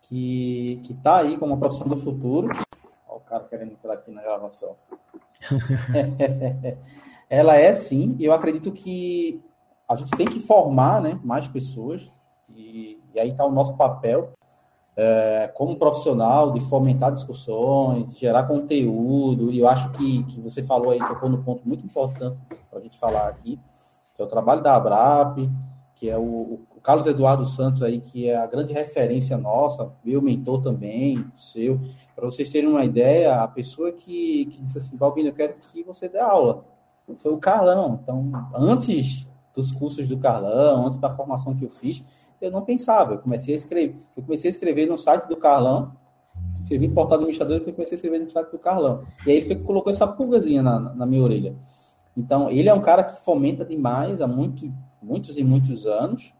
[0.00, 2.48] que que está aí como uma profissão do futuro.
[3.06, 4.74] Olha o cara querendo entrar aqui na gravação.
[7.28, 9.40] ela é sim, eu acredito que
[9.88, 12.10] a gente tem que formar né, mais pessoas,
[12.48, 14.32] e, e aí está o nosso papel
[14.96, 20.90] é, como profissional de fomentar discussões, gerar conteúdo, e eu acho que, que você falou
[20.90, 22.38] aí, tocou no ponto muito importante
[22.70, 23.58] para a gente falar aqui,
[24.22, 25.50] é o trabalho da Abrap,
[25.94, 30.20] que é o, o, Carlos Eduardo Santos aí, que é a grande referência nossa, meu
[30.20, 31.78] mentor também, seu,
[32.14, 35.82] para vocês terem uma ideia, a pessoa que, que disse assim, Balbino, eu quero que
[35.84, 36.64] você dê aula,
[37.18, 42.02] foi o Carlão, então, antes dos cursos do Carlão, antes da formação que eu fiz,
[42.40, 43.14] eu não pensava.
[43.14, 45.92] Eu comecei a escrever, eu comecei a escrever no site do Carlão,
[46.60, 49.04] escrevi no portal do administrador e comecei a escrever no site do Carlão.
[49.26, 51.54] E aí ele colocou essa pulgazinha na, na minha orelha.
[52.16, 54.72] Então, ele é um cara que fomenta demais há muito,
[55.02, 56.34] muitos e muitos anos.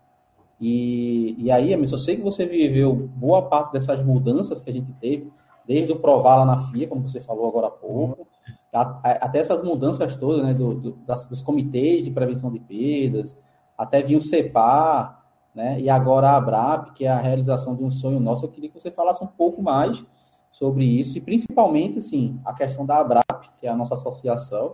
[0.60, 4.92] E, e aí, eu sei que você viveu boa parte dessas mudanças que a gente
[5.00, 5.32] teve,
[5.66, 8.26] desde o provar lá na FIA, como você falou agora há pouco,
[8.72, 13.36] até essas mudanças todas, né, do, do, das, dos comitês de prevenção de perdas,
[13.76, 15.22] até vir o CEPAR,
[15.54, 15.78] né?
[15.78, 18.80] E agora a ABRAP, que é a realização de um sonho nosso, eu queria que
[18.80, 20.02] você falasse um pouco mais
[20.50, 24.72] sobre isso, e principalmente, assim, a questão da ABRAP, que é a nossa associação,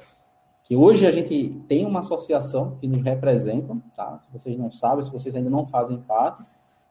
[0.68, 4.20] que hoje a gente tem uma associação que nos representa, tá?
[4.26, 6.44] Se vocês não sabem, se vocês ainda não fazem parte,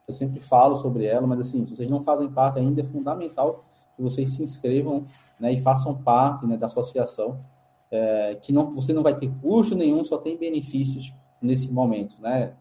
[0.06, 3.64] eu sempre falo sobre ela, mas assim, se vocês não fazem parte ainda, é fundamental
[3.94, 5.06] que vocês se inscrevam
[5.38, 7.38] né, e façam parte né, da associação,
[7.88, 12.54] é, que não, você não vai ter custo nenhum, só tem benefícios nesse momento, né?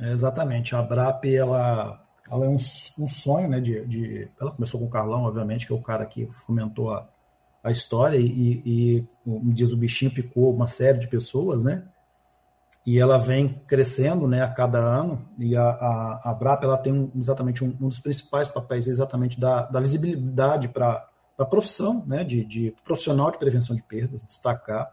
[0.00, 0.74] É, exatamente.
[0.74, 2.56] A BRAP, ela, ela é um,
[2.98, 3.60] um sonho, né?
[3.60, 7.08] De, de, ela começou com o Carlão, obviamente, que é o cara que fomentou a,
[7.62, 11.84] a história e, e, como diz o bichinho, picou uma série de pessoas, né?
[12.84, 15.28] E ela vem crescendo, né, a cada ano.
[15.38, 19.38] E a, a, a BRAP, ela tem um, exatamente um, um, dos principais papéis, exatamente
[19.38, 21.06] da, da visibilidade para
[21.38, 24.92] a profissão, né, de, de profissional de prevenção de perdas, destacar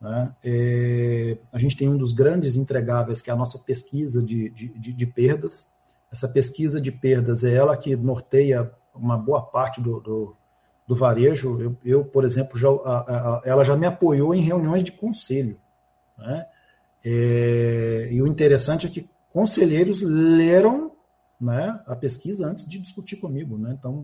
[0.00, 0.34] né?
[0.44, 4.68] É, a gente tem um dos grandes entregáveis, que é a nossa pesquisa de, de,
[4.68, 5.66] de, de, perdas.
[6.10, 10.36] Essa pesquisa de perdas é ela que norteia uma boa parte do, do,
[10.88, 11.60] do varejo.
[11.60, 15.60] Eu, eu, por exemplo, já, a, a, ela já me apoiou em reuniões de conselho.
[16.16, 16.46] Né?
[17.04, 20.90] É, e o interessante é que conselheiros leram
[21.38, 23.58] né, a pesquisa antes de discutir comigo.
[23.58, 23.76] Né?
[23.78, 24.02] Então,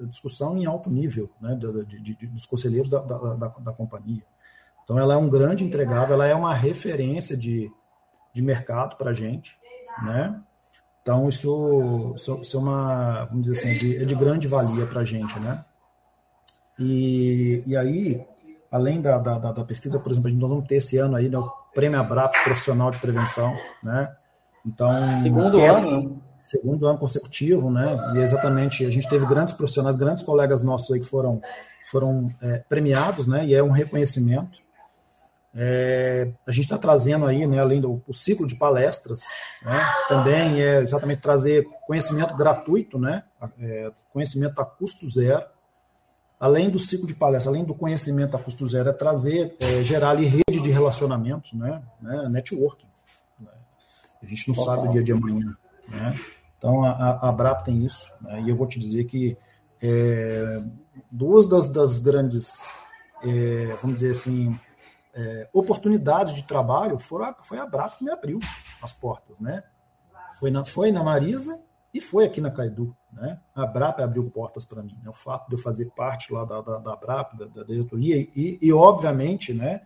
[0.00, 4.24] discussão em alto nível né, de, de, dos conselheiros da, da, da, da companhia.
[4.82, 7.70] Então, ela é um grande entregável, ela é uma referência de,
[8.32, 9.58] de mercado para a gente,
[10.04, 10.40] né?
[11.02, 15.04] Então, isso, isso, é uma, vamos dizer assim, de, é de grande valia para a
[15.04, 15.64] gente, né?
[16.78, 18.24] E, e aí,
[18.70, 21.50] além da, da, da, pesquisa, por exemplo, nós vamos ter esse ano aí né, o
[21.74, 24.14] Prêmio Abrap Profissional de Prevenção, né?
[24.64, 27.96] Então, segundo é, ano, segundo ano consecutivo, né?
[28.14, 31.40] E exatamente a gente teve grandes profissionais, grandes colegas nossos aí que foram
[31.90, 33.46] foram é, premiados, né?
[33.46, 34.58] E é um reconhecimento.
[35.58, 39.22] É, a gente está trazendo aí, né, além do ciclo de palestras,
[39.62, 43.22] né, também é exatamente trazer conhecimento gratuito, né,
[43.58, 45.46] é, conhecimento a custo zero,
[46.38, 50.10] além do ciclo de palestras, além do conhecimento a custo zero, é trazer, é, gerar
[50.10, 52.88] ali rede de relacionamentos, né, né networking.
[53.40, 53.50] Né.
[54.22, 54.76] A gente não Total.
[54.76, 55.56] sabe o dia de amanhã,
[55.88, 56.18] né.
[56.58, 59.36] Então a, a BRAP tem isso, né, e eu vou te dizer que
[59.80, 60.62] é,
[61.10, 62.68] duas das, das grandes,
[63.22, 64.58] é, vamos dizer assim,
[65.14, 68.38] é, oportunidades de trabalho foram, foi a Brap que me abriu
[68.82, 69.62] as portas, né?
[70.38, 71.58] Foi na, foi na Marisa
[71.96, 73.38] e foi aqui na Caidu, né?
[73.54, 75.10] A Brap abriu portas para mim, né?
[75.10, 78.58] O fato de eu fazer parte lá da, da, da Brap, da, da diretoria e,
[78.60, 79.82] e, obviamente, né?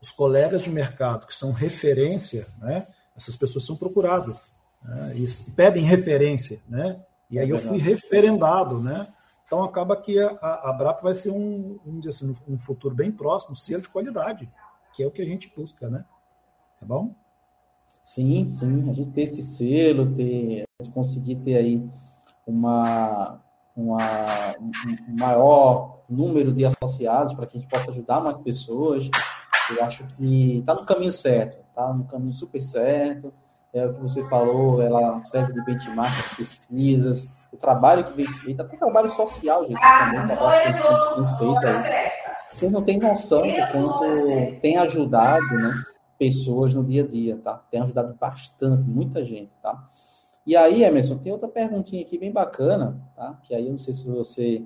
[0.00, 2.86] Os colegas de mercado que são referência, né?
[3.16, 5.14] Essas pessoas são procuradas né?
[5.16, 7.00] e pedem referência, né?
[7.30, 9.08] E aí eu fui referendado, né?
[9.44, 13.10] Então acaba que a, a, a BRAP vai ser um, um, assim, um futuro bem
[13.10, 14.48] próximo, um selo de qualidade
[14.98, 16.04] que é o que a gente busca, né?
[16.80, 17.14] Tá bom?
[18.02, 21.84] Sim, sim, a gente ter esse selo, ter, gente conseguir ter aí
[22.46, 23.40] uma,
[23.74, 23.98] uma,
[24.60, 29.10] um maior número de associados para que a gente possa ajudar mais pessoas.
[29.76, 33.34] Eu acho que está no caminho certo, está no caminho super certo.
[33.72, 38.26] É o que você falou, ela serve de benchmark as pesquisas, o trabalho que vem
[38.26, 42.12] feito, até o trabalho social, gente, também, o trabalho que tem feito aí
[42.54, 45.72] vocês não têm noção do quanto tem ajudado, né,
[46.18, 47.62] pessoas no dia a dia, tá?
[47.70, 49.88] Tem ajudado bastante, muita gente, tá?
[50.48, 53.38] E aí, Emerson, tem outra perguntinha aqui bem bacana, tá?
[53.42, 54.62] Que aí eu não sei se você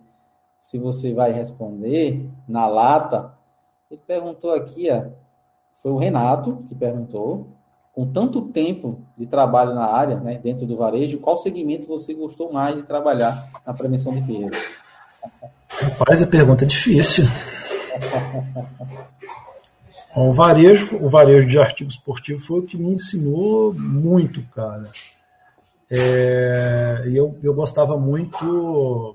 [0.61, 3.33] se você vai responder na lata.
[3.91, 5.07] Ele perguntou aqui, ó,
[5.83, 7.49] Foi o Renato que perguntou.
[7.93, 12.53] Com tanto tempo de trabalho na área, né, dentro do varejo, qual segmento você gostou
[12.53, 14.57] mais de trabalhar na prevenção de perda?
[15.69, 17.25] Rapaz, a pergunta é difícil.
[20.15, 24.85] o varejo, o varejo de artigo esportivo foi o que me ensinou muito, cara.
[25.95, 29.15] É, eu, eu gostava muito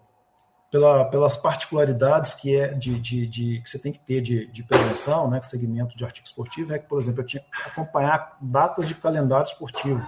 [0.69, 4.63] pela, pelas particularidades que é de, de, de, que você tem que ter de, de
[4.63, 8.87] prevenção, né, segmento de artigo esportivo, é que, por exemplo, eu tinha que acompanhar datas
[8.87, 10.05] de calendário esportivo,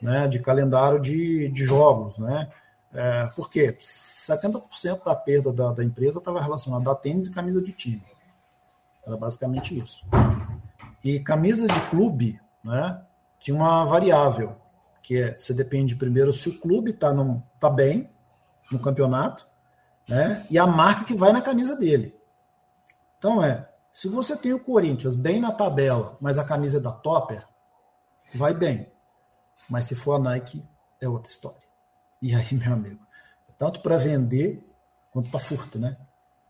[0.00, 2.50] né, de calendário de, de jogos, né,
[2.94, 7.72] é, porque 70% da perda da, da empresa estava relacionada a tênis e camisa de
[7.72, 8.04] time.
[9.04, 10.06] Era basicamente isso.
[11.02, 13.02] E camisa de clube, né,
[13.40, 14.56] tinha uma variável,
[15.06, 17.14] que é, você depende primeiro se o clube está
[17.60, 18.10] tá bem
[18.72, 19.46] no campeonato,
[20.08, 20.44] né?
[20.50, 22.12] E a marca que vai na camisa dele.
[23.16, 26.90] Então é, se você tem o Corinthians bem na tabela, mas a camisa é da
[26.90, 27.46] Topper,
[28.34, 28.90] vai bem.
[29.70, 30.64] Mas se for a Nike,
[31.00, 31.62] é outra história.
[32.20, 33.06] E aí, meu amigo,
[33.56, 34.68] tanto para vender
[35.12, 35.96] quanto para furto, né?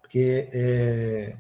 [0.00, 1.36] Porque é,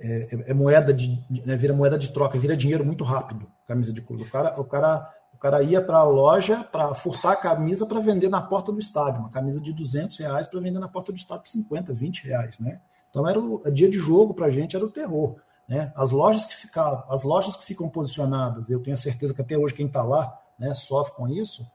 [0.00, 4.00] é, é moeda de, né, vira moeda de troca, vira dinheiro muito rápido, camisa de
[4.00, 4.22] clube.
[4.22, 8.28] O cara, o cara cara ia para a loja para furtar a camisa para vender
[8.28, 11.42] na porta do estádio, uma camisa de 200 reais para vender na porta do estádio
[11.42, 12.80] por 50, 20 reais, né?
[13.10, 15.34] Então era o dia de jogo para a gente era o terror,
[15.68, 15.92] né?
[15.96, 19.74] As lojas que ficam, as lojas que ficam posicionadas, eu tenho certeza que até hoje
[19.74, 21.66] quem está lá, né, sofre com isso,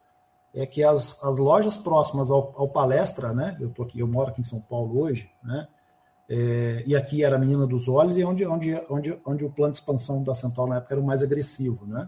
[0.55, 3.57] é que as, as lojas próximas ao, ao palestra, né?
[3.59, 5.67] Eu tô aqui, eu moro aqui em São Paulo hoje, né?
[6.29, 9.73] É, e aqui era a Menina dos Olhos e onde, onde, onde, onde o plano
[9.73, 12.07] de expansão da Central na época era o mais agressivo, né?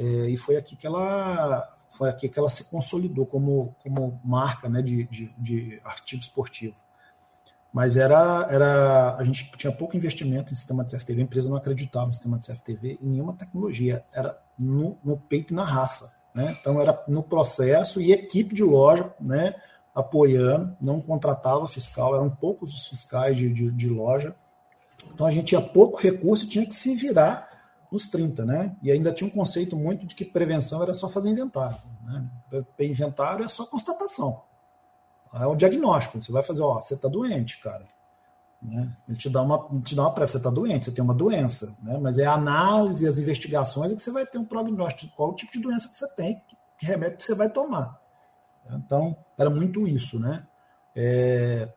[0.00, 4.66] É, e foi aqui que ela foi aqui que ela se consolidou como, como marca
[4.68, 6.76] né, de, de, de artigo esportivo.
[7.72, 11.56] Mas era, era a gente tinha pouco investimento em sistema de CFTV, a empresa não
[11.56, 16.14] acreditava no sistema de CFTV em nenhuma tecnologia, era no, no peito e na raça.
[16.32, 16.56] Né?
[16.58, 19.54] Então era no processo e equipe de loja né,
[19.94, 24.34] apoiando, não contratava fiscal, eram poucos os fiscais de, de, de loja.
[25.12, 27.49] Então a gente tinha pouco recurso e tinha que se virar
[27.90, 28.76] nos 30, né?
[28.82, 31.78] E ainda tinha um conceito muito de que prevenção era só fazer inventário.
[32.04, 32.24] Né?
[32.78, 34.42] Inventário é só constatação.
[35.32, 36.20] É o diagnóstico.
[36.20, 37.86] Você vai fazer, ó, você está doente, cara.
[38.62, 38.92] Né?
[39.08, 41.76] Ele te dá uma, te dá uma prévia, você está doente, você tem uma doença.
[41.82, 41.98] Né?
[41.98, 45.34] Mas é a análise, as investigações é que você vai ter um prognóstico qual o
[45.34, 46.42] tipo de doença que você tem,
[46.78, 48.00] que remédio que você vai tomar.
[48.72, 50.46] Então, era muito isso, né?
[50.94, 51.72] É,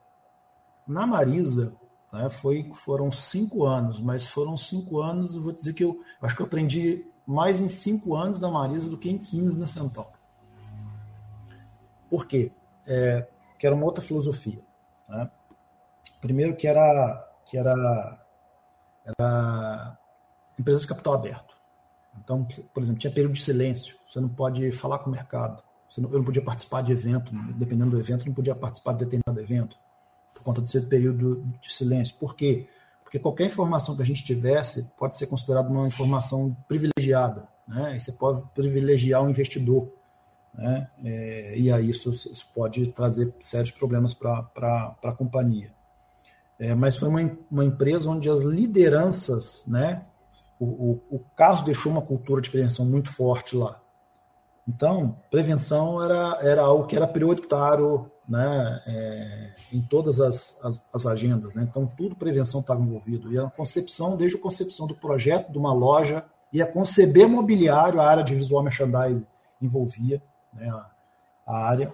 [0.88, 1.74] na Marisa,
[2.14, 2.30] né?
[2.30, 5.90] Foi, foram cinco anos, mas foram cinco anos, vou dizer que eu,
[6.22, 9.58] eu acho que eu aprendi mais em cinco anos na Marisa do que em 15
[9.58, 10.14] na Central.
[12.10, 12.52] Por quê?
[12.86, 14.62] É, que era uma outra filosofia.
[15.10, 15.30] Né?
[16.22, 18.26] Primeiro que era, que era,
[19.04, 19.98] era
[20.60, 21.56] empresa de capital aberto.
[22.24, 23.98] Então, por exemplo, tinha período de silêncio.
[24.08, 25.64] Você não pode falar com o mercado.
[25.90, 27.34] Você não, eu não podia participar de evento.
[27.56, 29.83] Dependendo do evento, não podia participar de determinado evento
[30.34, 32.16] por conta desse período de silêncio.
[32.20, 32.68] Por quê?
[33.04, 37.96] Porque qualquer informação que a gente tivesse pode ser considerada uma informação privilegiada, né?
[37.96, 39.88] E você pode privilegiar o investidor,
[40.54, 40.90] né?
[41.04, 45.72] É, e aí isso, isso, pode trazer sérios problemas para a companhia.
[46.60, 50.06] É, mas foi uma, uma empresa onde as lideranças, né?
[50.60, 53.80] O, o, o caso deixou uma cultura de prevenção muito forte lá.
[54.68, 61.06] Então, prevenção era, era algo que era prioritário né, é, em todas as, as, as
[61.06, 61.56] agendas.
[61.56, 61.64] Né?
[61.70, 63.32] Então, tudo prevenção estava envolvido.
[63.32, 68.08] E a concepção, desde a concepção do projeto de uma loja, ia conceber mobiliário, a
[68.08, 69.26] área de visual merchandising
[69.62, 70.22] envolvia
[70.54, 70.90] né, a,
[71.46, 71.94] a área.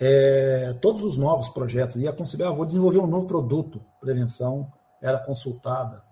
[0.00, 5.18] É, todos os novos projetos, ia conceber, ah, vou desenvolver um novo produto, prevenção era
[5.18, 6.02] consultada.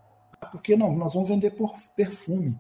[0.41, 0.95] Ah, por que não?
[0.95, 2.59] Nós vamos vender por perfume.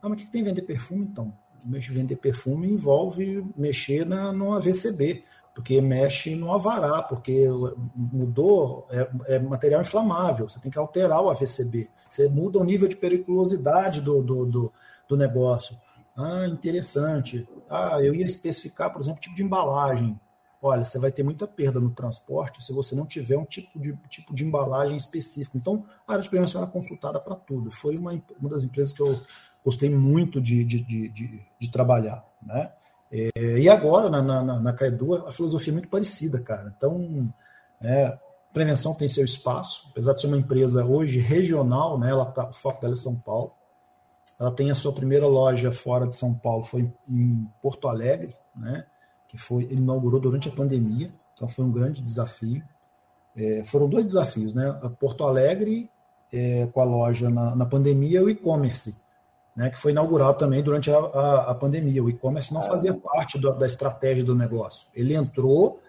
[0.00, 1.32] Ah, mas o que tem vender perfume então?
[1.64, 7.46] Vender perfume envolve mexer na, no AVCB porque mexe no avará, porque
[7.94, 12.88] mudou, é, é, material inflamável, você tem que alterar o AVCB, você muda o nível
[12.88, 14.72] de periculosidade do, do, do,
[15.08, 15.76] do negócio.
[16.16, 17.48] Ah, interessante.
[17.68, 20.18] Ah, eu ia especificar, por exemplo, tipo de embalagem.
[20.60, 23.96] Olha, você vai ter muita perda no transporte se você não tiver um tipo de,
[24.08, 25.56] tipo de embalagem específico.
[25.56, 27.70] Então, a área de prevenção era consultada para tudo.
[27.70, 29.20] Foi uma, uma das empresas que eu
[29.64, 32.24] gostei muito de, de, de, de, de trabalhar.
[32.42, 32.70] Né?
[33.12, 36.72] É, e agora, na, na, na Caedu, a filosofia é muito parecida, cara.
[36.74, 37.30] Então,
[37.82, 38.18] é,
[38.52, 42.52] prevenção tem seu espaço, apesar de ser uma empresa hoje regional, né, ela tá, o
[42.52, 43.52] foco dela é São Paulo.
[44.38, 48.86] Ela tem a sua primeira loja fora de São Paulo, foi em Porto Alegre, né,
[49.28, 52.62] que foi inaugurou durante a pandemia, então foi um grande desafio.
[53.34, 54.70] É, foram dois desafios, né?
[55.00, 55.90] Porto Alegre
[56.30, 58.94] é, com a loja na, na pandemia é o e-commerce,
[59.54, 62.02] né, que foi inaugurado também durante a, a, a pandemia.
[62.02, 64.88] O e-commerce não fazia parte do, da estratégia do negócio.
[64.94, 65.80] Ele entrou,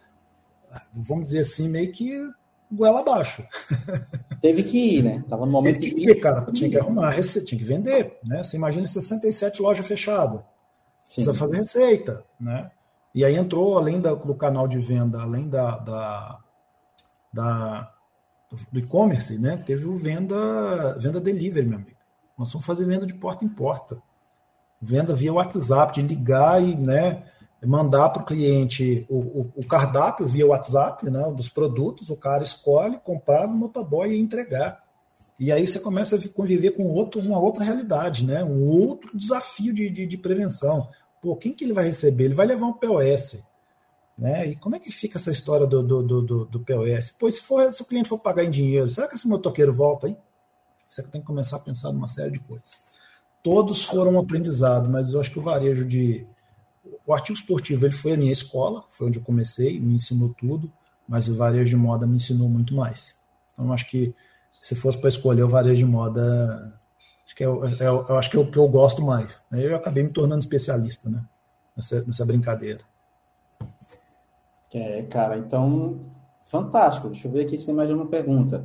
[0.93, 2.29] vamos dizer assim, meio que
[2.71, 3.43] goela abaixo.
[4.41, 5.23] Teve que ir, né?
[5.29, 6.41] Tava no momento Teve que ir, cara.
[6.51, 8.43] Tinha que arrumar, tinha que vender, né?
[8.43, 10.43] Você imagina 67 lojas fechadas.
[11.05, 12.71] Precisa fazer receita, né?
[13.13, 16.39] E aí entrou, além da, do canal de venda, além da, da,
[17.31, 17.93] da
[18.71, 19.57] do e-commerce, né?
[19.57, 21.92] Teve o venda, venda delivery, meu amigo.
[22.37, 24.01] Nós vamos fazer venda de porta em porta.
[24.81, 27.23] Venda via WhatsApp, de ligar e, né?
[27.65, 32.99] mandar para o cliente o, o, cardápio via WhatsApp, né, dos produtos, o cara escolhe,
[33.03, 34.83] comprar no motoboy e entregar.
[35.39, 39.73] E aí você começa a conviver com outro, uma outra realidade, né, um outro desafio
[39.73, 40.89] de, de, de prevenção.
[41.21, 42.25] Pô, quem que ele vai receber?
[42.25, 43.41] Ele vai levar um POS.
[44.17, 44.49] Né?
[44.49, 47.15] E como é que fica essa história do, do, do, do POS?
[47.17, 50.07] Pois se, for, se o cliente for pagar em dinheiro, será que esse motoqueiro volta
[50.07, 50.17] aí?
[50.93, 52.83] Você tem que começar a pensar numa série de coisas.
[53.41, 56.23] Todos foram um aprendizado, mas eu acho que o varejo de,
[57.03, 60.71] o artigo esportivo ele foi a minha escola, foi onde eu comecei, me ensinou tudo,
[61.07, 63.17] mas o varejo de moda me ensinou muito mais.
[63.53, 64.13] Então, acho que
[64.61, 66.79] se fosse para escolher o varejo de moda,
[67.25, 69.41] acho que é, é, eu acho que é o que eu gosto mais.
[69.51, 71.25] Eu acabei me tornando especialista né,
[71.75, 72.81] nessa, nessa brincadeira.
[74.71, 75.99] É, cara, então,
[76.45, 77.09] fantástico.
[77.09, 78.63] Deixa eu ver aqui se tem mais uma pergunta.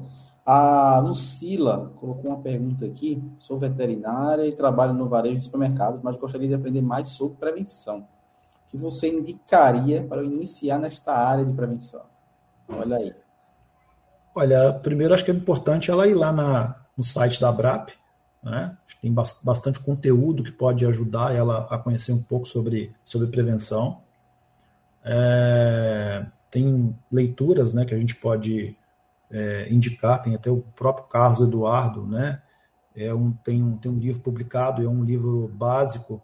[0.50, 3.22] A Lucila colocou uma pergunta aqui.
[3.38, 8.06] Sou veterinária e trabalho no varejo de supermercados, mas gostaria de aprender mais sobre prevenção
[8.70, 12.02] que você indicaria para eu iniciar nesta área de prevenção?
[12.68, 13.14] Olha aí.
[14.34, 17.90] Olha, primeiro acho que é importante ela ir lá na, no site da ABRAP,
[18.42, 18.76] né?
[19.00, 24.00] Tem bastante conteúdo que pode ajudar ela a conhecer um pouco sobre, sobre prevenção.
[25.04, 28.76] É, tem leituras né, que a gente pode
[29.30, 32.42] é, indicar, tem até o próprio Carlos Eduardo, né?
[32.96, 36.22] É um, tem, um, tem um livro publicado, é um livro básico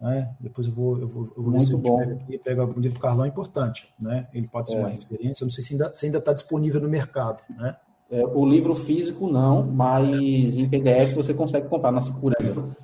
[0.00, 0.34] né?
[0.40, 2.00] Depois eu vou, eu vou, eu vou Muito bom.
[2.00, 3.88] aqui, pega o livro do Carlão, é importante.
[4.00, 4.26] Né?
[4.32, 4.80] Ele pode ser é.
[4.80, 7.42] uma referência, eu não sei se ainda está ainda tá disponível no mercado.
[7.50, 7.76] Né?
[8.10, 12.76] É, o livro físico não, mas em PDF você consegue comprar na Secureza.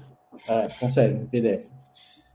[0.48, 1.68] É, consegue, em PDF.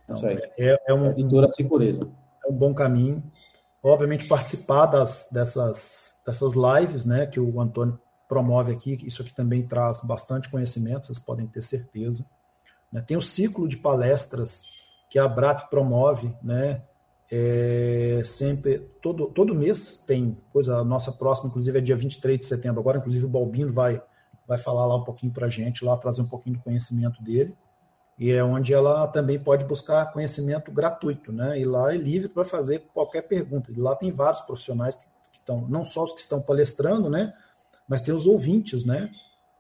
[0.07, 0.41] Consegue.
[0.57, 2.07] é, é uma editora Secureza.
[2.45, 3.21] É um bom caminho.
[3.83, 7.97] Obviamente, participar das, dessas, dessas lives né, que o Antônio
[8.27, 12.25] promove aqui, isso aqui também traz bastante conhecimento, vocês podem ter certeza.
[12.91, 13.01] Né?
[13.01, 14.65] Tem o ciclo de palestras
[15.09, 16.83] que a BRAP promove, né?
[17.29, 22.45] É, sempre, todo, todo mês tem coisa, a nossa próxima, inclusive, é dia 23 de
[22.45, 22.81] setembro.
[22.81, 24.01] Agora, inclusive, o Balbino vai,
[24.45, 27.55] vai falar lá um pouquinho para a gente, lá trazer um pouquinho do conhecimento dele.
[28.17, 31.59] E é onde ela também pode buscar conhecimento gratuito, né?
[31.59, 33.71] E lá é livre para fazer qualquer pergunta.
[33.71, 35.05] E lá tem vários profissionais que,
[35.47, 37.33] que estão, não só os que estão palestrando, né?
[37.87, 39.09] Mas tem os ouvintes, né?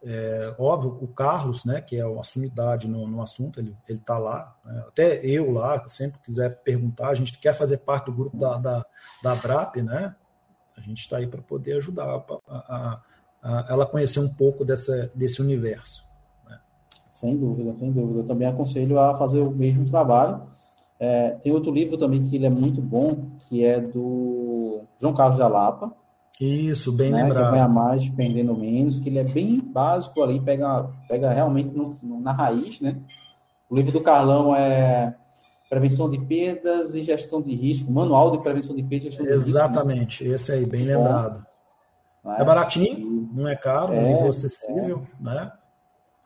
[0.03, 4.55] É, óbvio, o Carlos, né, que é a sumidade no, no assunto, ele está lá.
[4.63, 8.57] Né, até eu lá, sempre quiser perguntar, a gente quer fazer parte do grupo da,
[8.57, 8.85] da,
[9.23, 10.15] da BRAP, né?
[10.77, 13.01] A gente está aí para poder ajudar a, a,
[13.41, 16.05] a, ela conhecer um pouco dessa, desse universo.
[16.47, 16.59] Né?
[17.11, 18.19] Sem dúvida, sem dúvida.
[18.19, 20.43] Eu também aconselho a fazer o mesmo trabalho.
[20.99, 25.37] É, tem outro livro também que ele é muito bom, que é do João Carlos
[25.37, 25.93] da Lapa,
[26.39, 27.23] isso, bem né?
[27.23, 27.51] lembrado.
[27.51, 32.21] Ganha mais, pendendo menos, que ele é bem básico ali, pega, pega realmente no, no,
[32.21, 32.95] na raiz, né?
[33.67, 35.15] O livro do Carlão é
[35.67, 39.31] Prevenção de Perdas e Gestão de Risco, Manual de Prevenção de Perdas e Gestão de
[39.31, 39.49] Risco.
[39.49, 40.35] Exatamente, né?
[40.35, 41.45] esse aí, bem Bom, lembrado.
[42.23, 45.23] É, é baratinho, não é caro, é, um livro acessível, é.
[45.23, 45.51] né?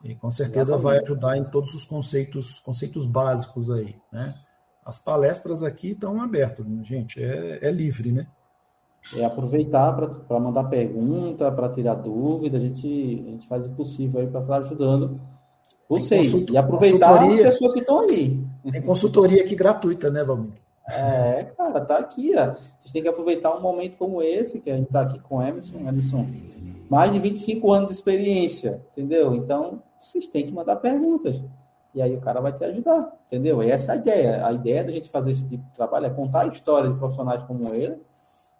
[0.04, 0.84] E com certeza Exatamente.
[0.84, 4.36] vai ajudar em todos os conceitos, conceitos básicos aí, né?
[4.92, 8.28] As palestras aqui estão abertas, gente, é, é livre, né?
[9.16, 12.58] é aproveitar para mandar pergunta, para tirar dúvida.
[12.58, 15.18] A gente, a gente faz o possível aí para estar ajudando
[15.88, 16.46] vocês.
[16.50, 18.46] E aproveitar as pessoas que estão ali.
[18.70, 20.52] Tem consultoria aqui gratuita, né, Valmir?
[20.89, 22.48] É, cara, tá aqui, ó.
[22.80, 25.42] Vocês têm que aproveitar um momento como esse, que a gente tá aqui com o
[25.42, 25.80] Emerson.
[25.80, 26.28] Emerson,
[26.89, 29.34] mais de 25 anos de experiência, entendeu?
[29.36, 31.42] Então, vocês têm que mandar perguntas.
[31.94, 33.62] E aí o cara vai te ajudar, entendeu?
[33.62, 34.46] E essa é a ideia.
[34.46, 37.44] A ideia da gente fazer esse tipo de trabalho é contar a história de profissionais
[37.44, 37.98] como ele,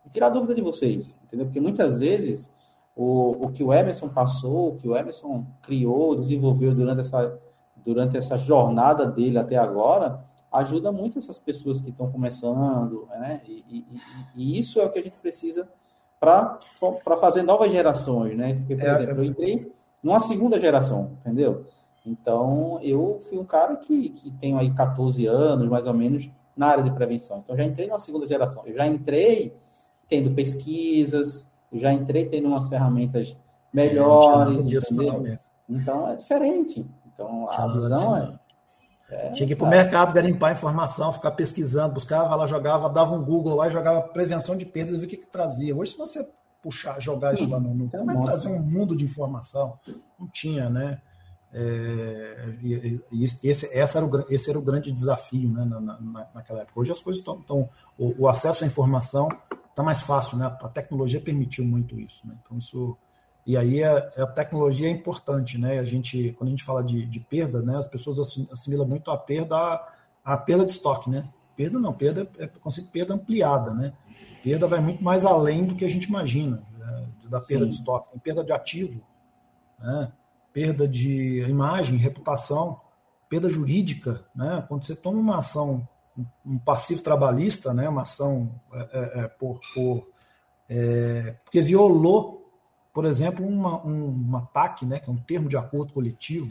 [0.06, 1.46] e tirar dúvida de vocês, entendeu?
[1.46, 2.52] Porque muitas vezes
[2.96, 7.40] o, o que o Emerson passou, o que o Emerson criou, desenvolveu durante essa,
[7.78, 13.42] durante essa jornada dele até agora, ajuda muito essas pessoas que estão começando, né?
[13.46, 13.86] E, e,
[14.36, 15.70] e, isso é o que a gente precisa
[16.20, 16.60] para
[17.20, 18.56] fazer novas gerações, né?
[18.56, 19.72] Porque, por é, exemplo, eu entrei
[20.04, 21.66] numa segunda geração, entendeu?
[22.06, 26.68] Então, eu fui um cara que, que tenho aí 14 anos, mais ou menos, na
[26.68, 27.40] área de prevenção.
[27.44, 28.64] Então, já entrei numa segunda geração.
[28.66, 29.56] Eu já entrei
[30.08, 33.38] tendo pesquisas, já entrei tendo umas ferramentas
[33.74, 34.66] melhores.
[35.70, 36.86] Então é diferente.
[37.14, 38.40] Então a visão é,
[39.10, 43.16] é, Tinha que ir para o mercado garimpar informação, ficar pesquisando, buscava lá, jogava, dava
[43.16, 45.76] um Google lá, jogava prevenção de perdas e ver o que, que trazia.
[45.76, 46.28] Hoje, se você
[46.62, 49.80] puxar, jogar isso lá no, no vai trazer um mundo de informação.
[50.20, 51.02] Não tinha, né?
[51.54, 56.28] É, e, e esse, esse, era o, esse era o grande desafio né, na, na,
[56.34, 56.80] naquela época.
[56.80, 57.40] Hoje as coisas estão.
[57.40, 59.28] estão o, o, acesso à informação
[59.70, 60.46] está mais fácil, né?
[60.46, 62.26] A tecnologia permitiu muito isso.
[62.26, 62.36] Né?
[62.44, 62.98] Então, isso.
[63.46, 65.80] E aí a, a, tecnologia é importante, né?
[65.80, 68.20] A gente, quando a gente fala de, de perda, né, as pessoas
[68.52, 69.94] assimilam muito a perda a,
[70.24, 71.28] a perda de estoque, né?
[71.56, 72.50] Perda não, perda é, é
[72.92, 73.94] perda ampliada, né?
[74.44, 77.08] Perda vai muito mais além do que a gente imagina, né?
[77.26, 77.70] da perda Sim.
[77.70, 79.02] de estoque, tem perda de ativo,
[79.80, 80.12] né?
[80.54, 82.80] Perda de imagem, reputação,
[83.30, 84.64] perda jurídica, né?
[84.68, 85.88] Quando você toma uma ação,
[86.46, 87.88] um passivo trabalhista, né?
[87.88, 90.08] Uma ação é, é, é por, por
[90.70, 92.50] é, porque violou,
[92.94, 95.00] por exemplo, uma, um, um ataque, né?
[95.00, 96.50] Que é um termo de acordo coletivo.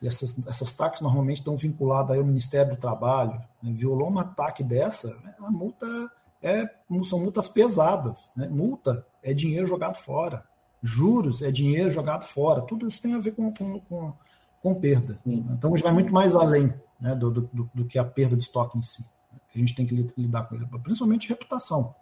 [0.00, 3.40] E essas, essas taxas normalmente estão vinculadas ao Ministério do Trabalho.
[3.62, 3.72] Né?
[3.72, 5.86] Violou um ataque dessa, a multa
[6.42, 6.68] é,
[7.04, 8.30] são multas pesadas.
[8.34, 8.48] Né?
[8.48, 10.44] Multa é dinheiro jogado fora.
[10.82, 12.62] Juros é dinheiro jogado fora.
[12.62, 14.12] Tudo isso tem a ver com, com, com,
[14.60, 15.18] com perda.
[15.24, 18.42] Então, a gente vai muito mais além né, do, do, do, que a perda de
[18.42, 19.06] estoque em si.
[19.54, 21.94] A gente tem que lidar com ele, principalmente reputação.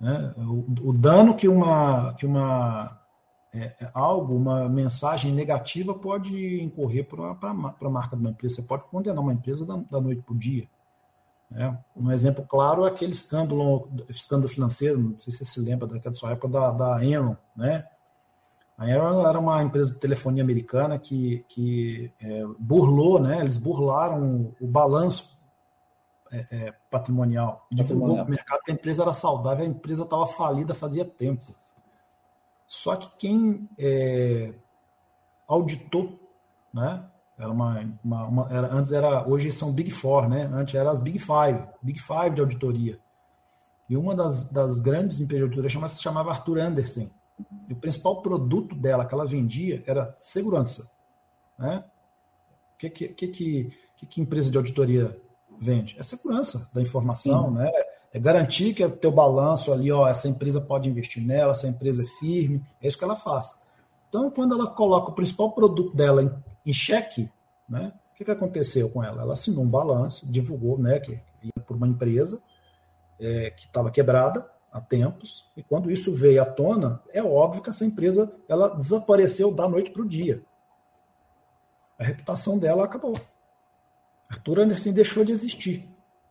[0.00, 0.34] Né?
[0.36, 2.98] O, o dano que uma, que uma
[3.52, 8.56] é, é algo, uma mensagem negativa pode incorrer para a marca de uma empresa.
[8.56, 10.66] Você pode condenar uma empresa da, da noite para o dia.
[11.52, 11.78] Né?
[11.94, 16.14] Um exemplo claro é aquele escândalo, escândalo financeiro, não sei se você se lembra daquela
[16.14, 17.36] sua época, da, da Enron.
[17.54, 17.86] Né?
[18.76, 23.40] A Enron era uma empresa de telefonia americana que, que é, burlou, né?
[23.40, 25.38] eles burlaram o, o balanço
[26.30, 27.66] é, é, patrimonial.
[27.70, 31.54] Divulgou para o mercado que a empresa era saudável, a empresa estava falida fazia tempo.
[32.66, 34.54] Só que quem é,
[35.46, 36.18] auditou
[36.72, 37.04] né,
[37.42, 40.48] era uma, uma, uma era, antes era, hoje são Big Four, né?
[40.52, 43.00] Antes eram as Big Five, Big Five de auditoria.
[43.90, 47.10] E uma das, das grandes empresas de auditoria chamava, se chamava Arthur Anderson.
[47.68, 50.88] E o principal produto dela que ela vendia era segurança.
[51.58, 51.82] Né?
[52.74, 53.28] O que, que, que,
[53.96, 55.18] que, que empresa de auditoria
[55.60, 55.96] vende?
[55.98, 57.54] É segurança da informação, Sim.
[57.54, 57.72] né?
[58.12, 62.04] É garantir que o teu balanço ali, ó, essa empresa pode investir nela, essa empresa
[62.04, 63.60] é firme, é isso que ela faz.
[64.12, 66.30] Então, quando ela coloca o principal produto dela em
[66.64, 67.30] em xeque,
[67.68, 67.92] né?
[68.10, 69.22] O que, que aconteceu com ela?
[69.22, 72.40] Ela assinou um balanço, divulgou, né, que ia por uma empresa
[73.18, 77.68] é, que estava quebrada há tempos, e quando isso veio à tona, é óbvio que
[77.68, 80.42] essa empresa ela desapareceu da noite para o dia.
[81.98, 83.14] A reputação dela acabou.
[84.30, 85.88] Arthur Anderson deixou de existir,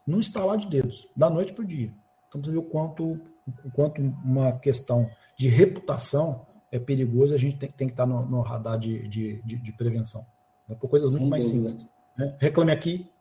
[0.08, 1.94] num estalar de dedos, da noite para o dia.
[2.28, 3.20] Então, você viu o quanto,
[3.64, 8.26] o quanto uma questão de reputação é perigoso, a gente tem, tem que estar no,
[8.26, 10.26] no radar de, de, de, de prevenção.
[10.68, 10.76] Né?
[10.80, 11.86] Por coisas muito mais simples.
[12.18, 12.36] Né?
[12.40, 13.12] Reclame Aqui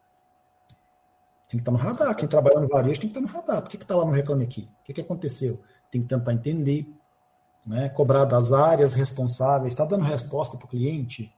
[1.51, 2.15] tem que estar no radar.
[2.15, 3.61] Quem trabalha no varejo tem que estar no radar.
[3.61, 4.69] Por que está lá no Reclame Aqui?
[4.81, 5.61] O que, que aconteceu?
[5.91, 6.89] Tem que tentar entender,
[7.67, 7.89] né?
[7.89, 11.35] cobrar das áreas responsáveis, está dando resposta para o cliente.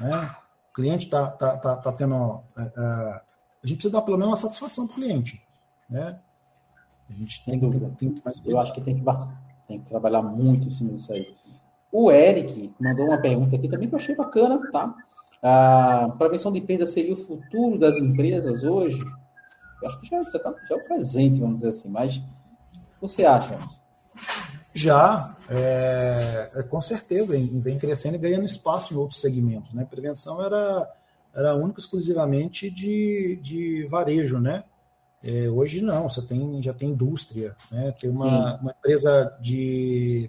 [0.00, 0.34] Né?
[0.70, 2.42] O cliente está tá, tá, tá tendo.
[2.58, 3.20] É, é,
[3.62, 5.40] a gente precisa dar pelo menos uma satisfação para o cliente.
[5.88, 6.18] Né?
[7.08, 7.94] A gente Sem tem, dúvida.
[8.00, 9.04] Tem, tem, Eu acho que tem que,
[9.72, 11.26] tem que trabalhar muito em cima disso aí.
[11.90, 14.94] O Eric mandou uma pergunta aqui também que eu achei bacana, tá?
[15.42, 19.02] A prevenção de perda seria o futuro das empresas hoje?
[19.82, 22.20] Eu acho que já, já, tá, já é o presente, vamos dizer assim, mas o
[22.20, 23.58] que você acha?
[24.74, 29.72] Já, é, é, com certeza, vem crescendo e ganhando espaço em outros segmentos.
[29.74, 29.84] Né?
[29.84, 30.88] Prevenção era,
[31.34, 34.64] era única exclusivamente de, de varejo, né?
[35.22, 37.92] É, hoje não, você tem, já tem indústria, né?
[37.92, 40.28] tem uma, uma empresa de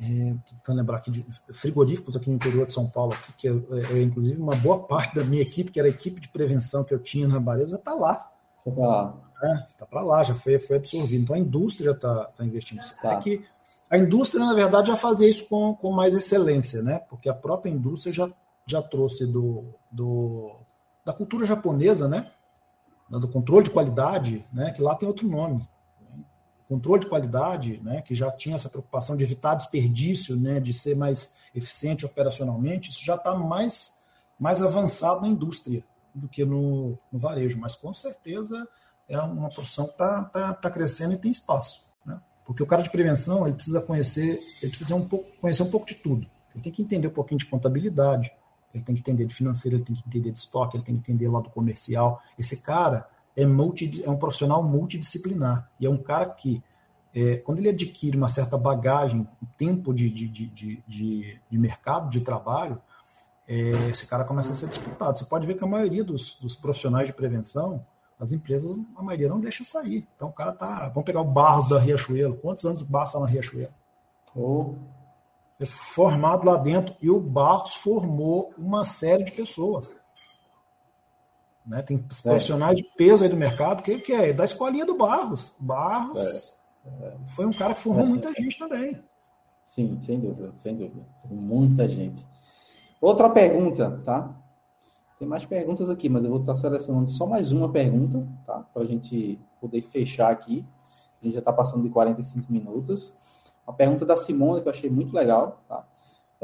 [0.00, 3.52] é, tentando lembrar aqui de frigoríficos aqui no interior de São Paulo, aqui, que é,
[3.92, 6.94] é, inclusive uma boa parte da minha equipe, que era a equipe de prevenção que
[6.94, 8.30] eu tinha na Baresa, está lá.
[8.66, 9.14] Está lá.
[9.68, 11.22] Está para lá, já foi, foi absorvido.
[11.22, 12.80] Então a indústria está tá investindo.
[13.00, 13.14] Tá.
[13.14, 13.44] É que
[13.90, 17.00] a indústria, na verdade, já fazia isso com, com mais excelência, né?
[17.10, 18.28] Porque a própria indústria já,
[18.66, 20.56] já trouxe do, do,
[21.04, 22.30] da cultura japonesa, né?
[23.08, 24.72] Do controle de qualidade, né?
[24.72, 25.68] Que lá tem outro nome
[26.68, 30.96] controle de qualidade, né, que já tinha essa preocupação de evitar desperdício, né, de ser
[30.96, 34.02] mais eficiente operacionalmente, isso já está mais,
[34.38, 35.84] mais avançado na indústria
[36.14, 38.66] do que no, no, varejo, mas com certeza
[39.08, 41.84] é uma profissão que está tá, tá crescendo e tem espaço.
[42.04, 42.18] Né?
[42.44, 45.86] Porque o cara de prevenção ele precisa conhecer, ele precisa um pouco, conhecer um pouco
[45.86, 46.26] de tudo.
[46.54, 48.32] Ele tem que entender um pouquinho de contabilidade,
[48.74, 51.00] ele tem que entender de financeiro, ele tem que entender de estoque, ele tem que
[51.00, 52.20] entender lá do comercial.
[52.38, 56.62] Esse cara, é, multi, é um profissional multidisciplinar e é um cara que
[57.14, 62.20] é, quando ele adquire uma certa bagagem, tempo de, de, de, de, de mercado, de
[62.20, 62.80] trabalho,
[63.46, 65.16] é, esse cara começa a ser disputado.
[65.16, 67.86] Você pode ver que a maioria dos, dos, profissionais de prevenção,
[68.18, 70.08] as empresas, a maioria não deixa sair.
[70.16, 70.88] Então o cara tá.
[70.88, 72.36] Vamos pegar o Barros da Riachuelo.
[72.36, 73.72] Quantos anos o Barros está na Riachuelo?
[74.34, 74.74] Oh.
[75.58, 76.94] É formado lá dentro.
[77.00, 79.96] E o Barros formou uma série de pessoas.
[81.66, 81.82] Né?
[81.82, 82.82] Tem profissionais é.
[82.82, 85.52] de peso aí do mercado, que, que é da escolinha do Barros.
[85.58, 87.06] Barros é.
[87.06, 87.16] É.
[87.28, 89.00] foi um cara que formou muita gente também.
[89.64, 91.02] Sim, sem dúvida, sem dúvida.
[91.24, 92.24] Muita gente.
[93.00, 94.34] Outra pergunta, tá?
[95.18, 98.60] Tem mais perguntas aqui, mas eu vou estar selecionando só mais uma pergunta, tá?
[98.72, 100.64] Para a gente poder fechar aqui.
[101.20, 103.14] A gente já está passando de 45 minutos.
[103.66, 105.86] A pergunta da Simone, que eu achei muito legal, tá?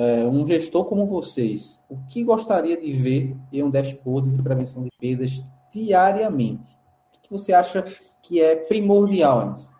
[0.01, 4.83] é, um gestor como vocês, o que gostaria de ver em um dashboard de prevenção
[4.83, 6.79] de perdas diariamente?
[7.19, 7.85] O que você acha
[8.23, 9.71] que é primordial, Anderson?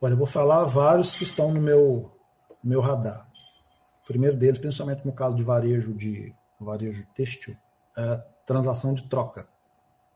[0.00, 2.10] Olha, eu vou falar vários que estão no meu,
[2.64, 3.28] meu radar.
[4.02, 7.54] O primeiro deles, principalmente no caso de varejo de varejo têxtil,
[7.96, 9.46] é transação de troca,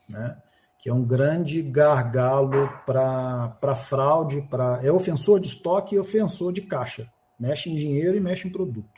[0.08, 0.40] né?
[0.78, 6.62] Que é um grande gargalo para fraude, para é ofensor de estoque e ofensor de
[6.62, 8.88] caixa mexe em dinheiro e mexe em produto.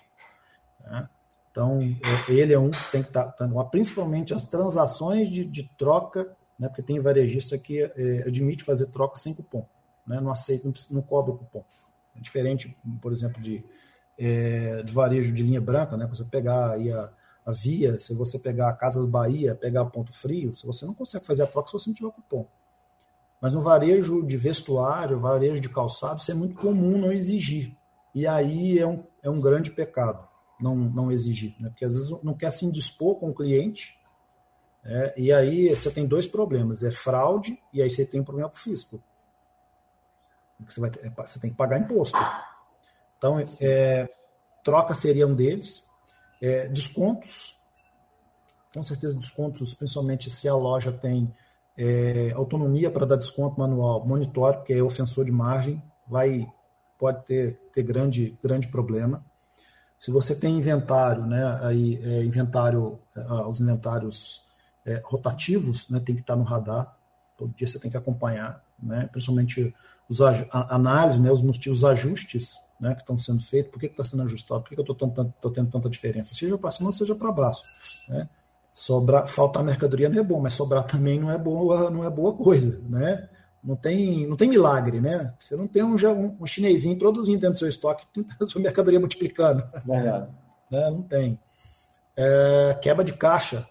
[0.84, 1.08] Né?
[1.50, 5.44] Então, é, ele é um que tem que estar, tá, tá, principalmente as transações de,
[5.44, 6.68] de troca, né?
[6.68, 9.66] porque tem varejista que é, admite fazer troca sem cupom,
[10.06, 10.20] né?
[10.20, 11.64] não aceita, não, não cobra cupom.
[12.16, 13.64] É diferente, por exemplo, de,
[14.18, 16.06] é, de varejo de linha branca, né?
[16.06, 17.10] você pegar aí a
[17.52, 21.42] Via, se você pegar a Casas Bahia, pegar Ponto Frio, se você não consegue fazer
[21.42, 22.46] a troca se você não tiver cupom.
[23.40, 27.76] Mas no varejo de vestuário, varejo de calçado, isso é muito comum não exigir.
[28.14, 30.28] E aí é um, é um grande pecado
[30.60, 31.68] não, não exigir, né?
[31.68, 33.98] porque às vezes não quer se indispor com o cliente,
[34.84, 38.48] é, e aí você tem dois problemas: é fraude, e aí você tem um problema
[38.48, 39.02] com o fisco.
[40.66, 42.18] Você, vai ter, você tem que pagar imposto.
[43.16, 44.08] Então, é,
[44.64, 45.87] troca seria um deles.
[46.40, 47.56] É, descontos,
[48.72, 51.32] com certeza descontos, principalmente se a loja tem
[51.76, 56.46] é, autonomia para dar desconto manual, monitore, porque é ofensor de margem, vai
[56.98, 59.24] pode ter, ter grande, grande problema.
[59.98, 64.44] Se você tem inventário, né, aí, é, inventário, é, os inventários
[64.84, 66.96] é, rotativos, né, tem que estar no radar,
[67.36, 69.74] todo dia você tem que acompanhar, né, principalmente
[70.08, 70.34] os, a,
[70.74, 74.62] análise, né, os, os ajustes né, que estão sendo feitos, por que está sendo ajustado,
[74.62, 77.62] por que, que eu estou tendo, tanta diferença, seja para cima, seja para baixo.
[78.08, 78.28] Né?
[78.72, 82.32] Sobrar, faltar mercadoria não é bom, mas sobrar também não é boa, não é boa
[82.34, 83.28] coisa, né?
[83.62, 85.34] Não tem, não tem milagre, né?
[85.36, 88.06] Você não tem um, um, um chinesinho produzindo dentro do seu estoque,
[88.40, 89.64] a sua mercadoria multiplicando.
[89.84, 90.28] Verdade.
[90.70, 90.90] Né?
[90.90, 91.40] Não tem.
[92.16, 93.68] É, quebra de caixa,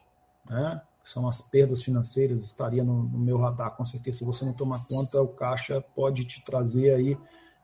[0.49, 0.81] né?
[1.07, 4.19] são as perdas financeiras, estaria no, no, meu radar, com certeza.
[4.19, 7.17] Se você não tomar conta, o caixa pode te trazer aí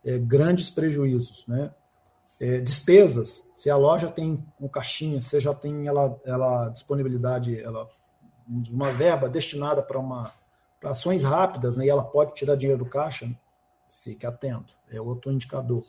[0.06, 1.72] é, grandes prejuízos, né?
[2.40, 7.88] É, despesas, se a loja tem um caixinha, você já tem ela, ela disponibilidade, ela,
[8.70, 10.34] uma verba destinada para uma
[10.84, 13.34] para ações rápidas, né, e ela pode tirar dinheiro do caixa,
[13.88, 15.86] fique atento, é outro indicador.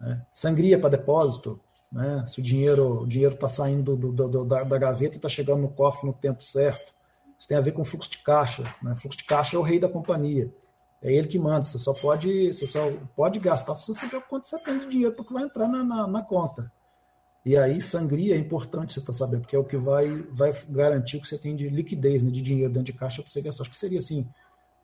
[0.00, 0.24] Né?
[0.32, 1.60] Sangria para depósito,
[1.92, 2.24] né?
[2.26, 5.28] se o dinheiro o dinheiro está saindo do, do, do, da, da, gaveta e está
[5.28, 6.94] chegando no cofre no tempo certo.
[7.38, 8.62] Isso tem a ver com fluxo de caixa.
[8.82, 8.94] Né?
[8.96, 10.50] Fluxo de caixa é o rei da companhia.
[11.02, 11.64] É ele que manda.
[11.64, 15.14] Você só pode, você só pode gastar se você saber quanto você tem de dinheiro
[15.14, 16.70] porque vai entrar na, na, na conta.
[17.44, 20.52] E aí, sangria é importante você estar tá sabendo, porque é o que vai, vai
[20.68, 23.42] garantir o que você tem de liquidez, né, de dinheiro dentro de caixa para você
[23.42, 23.62] gastar.
[23.62, 24.28] Acho que seria assim,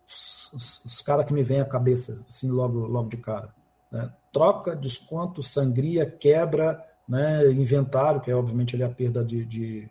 [0.09, 3.55] os, os, os caras que me vêm à cabeça, assim, logo, logo de cara.
[3.93, 4.13] Né?
[4.33, 9.89] Troca, desconto, sangria, quebra, né, inventário, que é obviamente ali a perda de, de,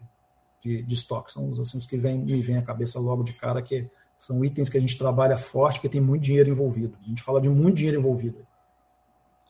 [0.61, 1.31] de, de estoque.
[1.31, 4.43] São os, assim, os que vem, me vêm à cabeça logo de cara, que são
[4.43, 6.97] itens que a gente trabalha forte, porque tem muito dinheiro envolvido.
[7.01, 8.45] A gente fala de muito dinheiro envolvido.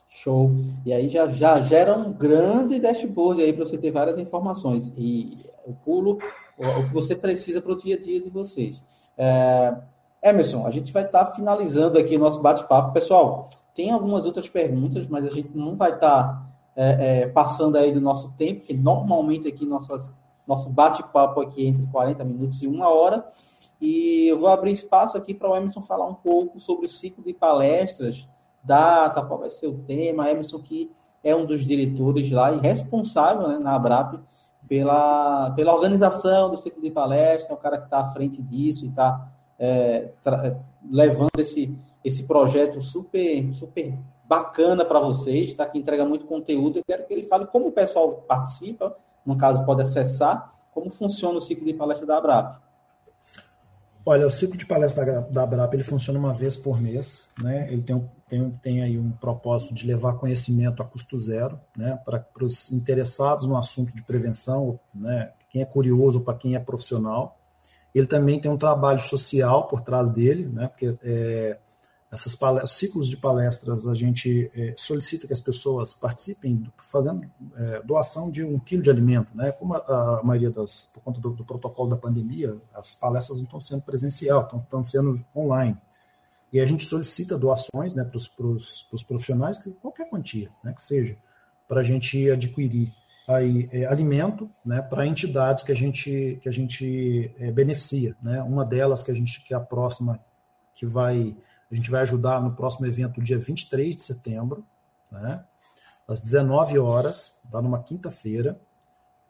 [0.10, 0.52] Show.
[0.86, 4.92] E aí já, já gera um grande dashboard aí para você ter várias informações.
[4.98, 6.20] E o pulo,
[6.58, 8.82] o que você precisa para o dia a dia de vocês.
[9.18, 9.76] É,
[10.24, 12.94] Emerson, a gente vai estar tá finalizando aqui o nosso bate-papo.
[12.94, 16.46] Pessoal, tem algumas outras perguntas, mas a gente não vai estar tá,
[16.76, 20.14] é, é, passando aí do nosso tempo, que normalmente aqui nossas,
[20.48, 23.26] nosso bate-papo aqui é entre 40 minutos e uma hora.
[23.80, 27.24] E eu vou abrir espaço aqui para o Emerson falar um pouco sobre o ciclo
[27.24, 28.28] de palestras
[28.64, 30.30] data, qual vai ser o tema.
[30.30, 30.92] Emerson, que
[31.24, 34.20] é um dos diretores lá e responsável né, na Abrap
[34.68, 38.86] pela, pela organização do ciclo de palestra, é o cara que está à frente disso
[38.86, 40.58] e está é, é,
[40.92, 41.74] levando esse,
[42.04, 45.66] esse projeto super, super bacana para vocês, tá?
[45.66, 46.80] que entrega muito conteúdo.
[46.80, 51.38] Eu quero que ele fale como o pessoal participa, no caso, pode acessar, como funciona
[51.38, 52.60] o ciclo de palestra da Abrap.
[54.10, 57.68] Olha, o ciclo de palestra da, da ele funciona uma vez por mês, né?
[57.70, 62.00] Ele tem, tem, tem aí um propósito de levar conhecimento a custo zero, né?
[62.06, 65.34] Para os interessados no assunto de prevenção, né?
[65.50, 67.38] Quem é curioso para quem é profissional.
[67.94, 70.70] Ele também tem um trabalho social por trás dele, né?
[70.70, 71.58] Porque é,
[72.10, 72.38] essas
[72.68, 78.44] ciclos de palestras, a gente é, solicita que as pessoas participem fazendo é, doação de
[78.46, 79.52] um quilo de alimento, né?
[79.52, 83.46] Como a, a maioria das, por conta do, do, protocolo da pandemia, as palestras não
[83.46, 85.78] estão sendo presencial, estão, estão sendo online.
[86.52, 91.18] E a gente solicita doações, né, para os profissionais, que qualquer quantia, né, que seja,
[91.68, 92.94] para a gente adquirir
[93.28, 98.42] aí é, alimento, né, para entidades que a gente que a gente beneficia, né?
[98.44, 100.18] Uma delas que a gente que é a próxima
[100.74, 101.36] que vai
[101.72, 104.64] a gente vai ajudar no próximo evento, dia 23 de setembro,
[105.12, 105.44] né?
[106.08, 108.60] às 19 horas, dá numa quinta-feira.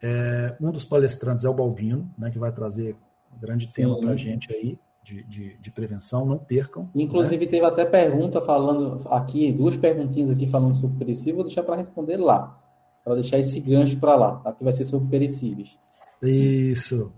[0.00, 2.96] É, um dos palestrantes é o Balbino, né, que vai trazer
[3.34, 6.88] um grande tema para a gente aí, de, de, de, prevenção, não percam.
[6.94, 7.50] Inclusive, né?
[7.50, 12.18] teve até pergunta falando aqui, duas perguntinhas aqui falando sobre perecível, vou deixar para responder
[12.18, 12.56] lá,
[13.02, 14.52] para deixar esse gancho para lá, tá?
[14.52, 15.76] que vai ser sobre perecíveis.
[16.22, 17.12] Isso.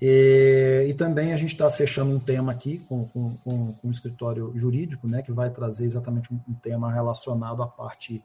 [0.00, 3.90] E, e, também a gente está fechando um tema aqui com, com, com, com, um
[3.90, 8.24] escritório jurídico, né, que vai trazer exatamente um, um tema relacionado à parte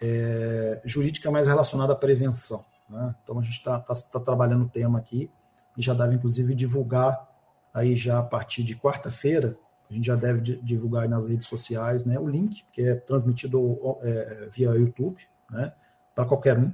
[0.00, 2.64] é, jurídica, mais relacionada à prevenção.
[2.88, 3.14] Né?
[3.22, 5.28] Então a gente está tá, tá trabalhando o tema aqui
[5.76, 7.28] e já deve inclusive divulgar
[7.74, 9.56] aí já a partir de quarta-feira,
[9.90, 14.48] a gente já deve divulgar nas redes sociais né, o link, que é transmitido é,
[14.52, 15.72] via YouTube, né,
[16.14, 16.72] para qualquer um,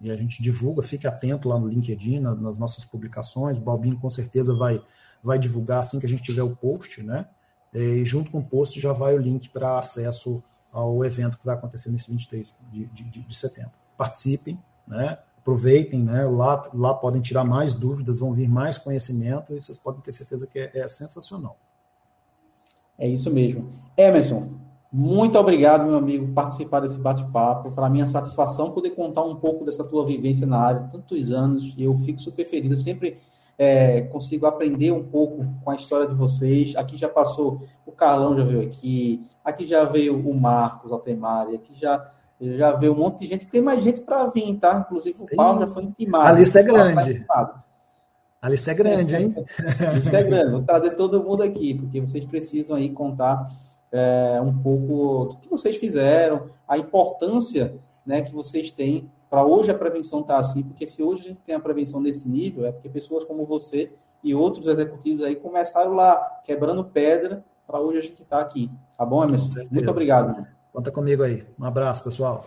[0.00, 3.56] e a gente divulga, fique atento lá no LinkedIn, nas nossas publicações.
[3.56, 4.82] O Balbino com certeza vai,
[5.22, 7.26] vai divulgar assim que a gente tiver o post, né?
[7.72, 10.42] E junto com o post já vai o link para acesso
[10.72, 13.72] ao evento que vai acontecer nesse 23 de, de, de setembro.
[13.96, 15.18] Participem, né?
[15.40, 16.24] aproveitem, né?
[16.24, 20.46] Lá, lá podem tirar mais dúvidas, vão vir mais conhecimento e vocês podem ter certeza
[20.46, 21.56] que é, é sensacional.
[22.98, 23.72] É isso mesmo.
[23.96, 24.50] Emerson,
[24.92, 27.70] muito obrigado, meu amigo, por participar desse bate-papo.
[27.70, 31.72] Para mim, é satisfação poder contar um pouco dessa tua vivência na área, tantos anos,
[31.76, 32.72] e eu fico super feliz.
[32.72, 33.18] Eu sempre
[33.56, 36.74] é, consigo aprender um pouco com a história de vocês.
[36.74, 41.72] Aqui já passou, o Carlão já veio aqui, aqui já veio o Marcos Altemari, aqui
[41.78, 42.10] já,
[42.40, 43.46] já veio um monte de gente.
[43.46, 44.84] Tem mais gente para vir, tá?
[44.84, 46.26] Inclusive o Paulo já foi intimado.
[46.26, 47.24] A lista é grande.
[48.42, 49.34] A lista é grande, hein?
[49.86, 50.50] a lista é grande.
[50.50, 53.46] Vou trazer todo mundo aqui, porque vocês precisam aí contar
[53.92, 57.74] é, um pouco do que vocês fizeram, a importância
[58.04, 61.28] né, que vocês têm para hoje a prevenção estar tá assim, porque se hoje a
[61.28, 65.36] gente tem a prevenção nesse nível, é porque pessoas como você e outros executivos aí
[65.36, 68.70] começaram lá quebrando pedra para hoje a gente estar tá aqui.
[68.98, 69.62] Tá bom, Emerson?
[69.70, 70.46] Muito obrigado.
[70.72, 71.46] Conta comigo aí.
[71.58, 72.44] Um abraço, pessoal.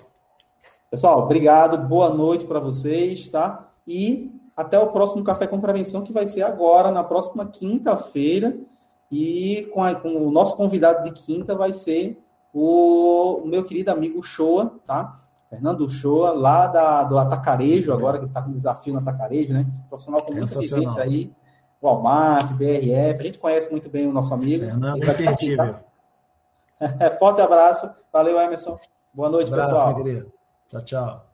[0.92, 1.78] Pessoal, obrigado.
[1.78, 3.72] Boa noite para vocês, tá?
[3.88, 8.56] E até o próximo Café com Prevenção, que vai ser agora, na próxima quinta-feira.
[9.14, 12.20] E com, a, com, o nosso convidado de quinta vai ser
[12.52, 15.20] o, o meu querido amigo Shoa, tá?
[15.52, 19.68] Fernando Shoa, lá da, do Atacarejo, agora que está com desafio no Atacarejo, né?
[19.88, 21.32] Profissional com muita vivência aí,
[21.80, 24.66] Walmart, BRF, a gente conhece muito bem o nosso amigo.
[24.66, 25.76] Fernando imperdível.
[27.20, 28.78] Forte abraço, valeu Emerson,
[29.14, 30.32] boa noite, um abraço, pessoal.
[30.70, 31.33] Tchau, tchau.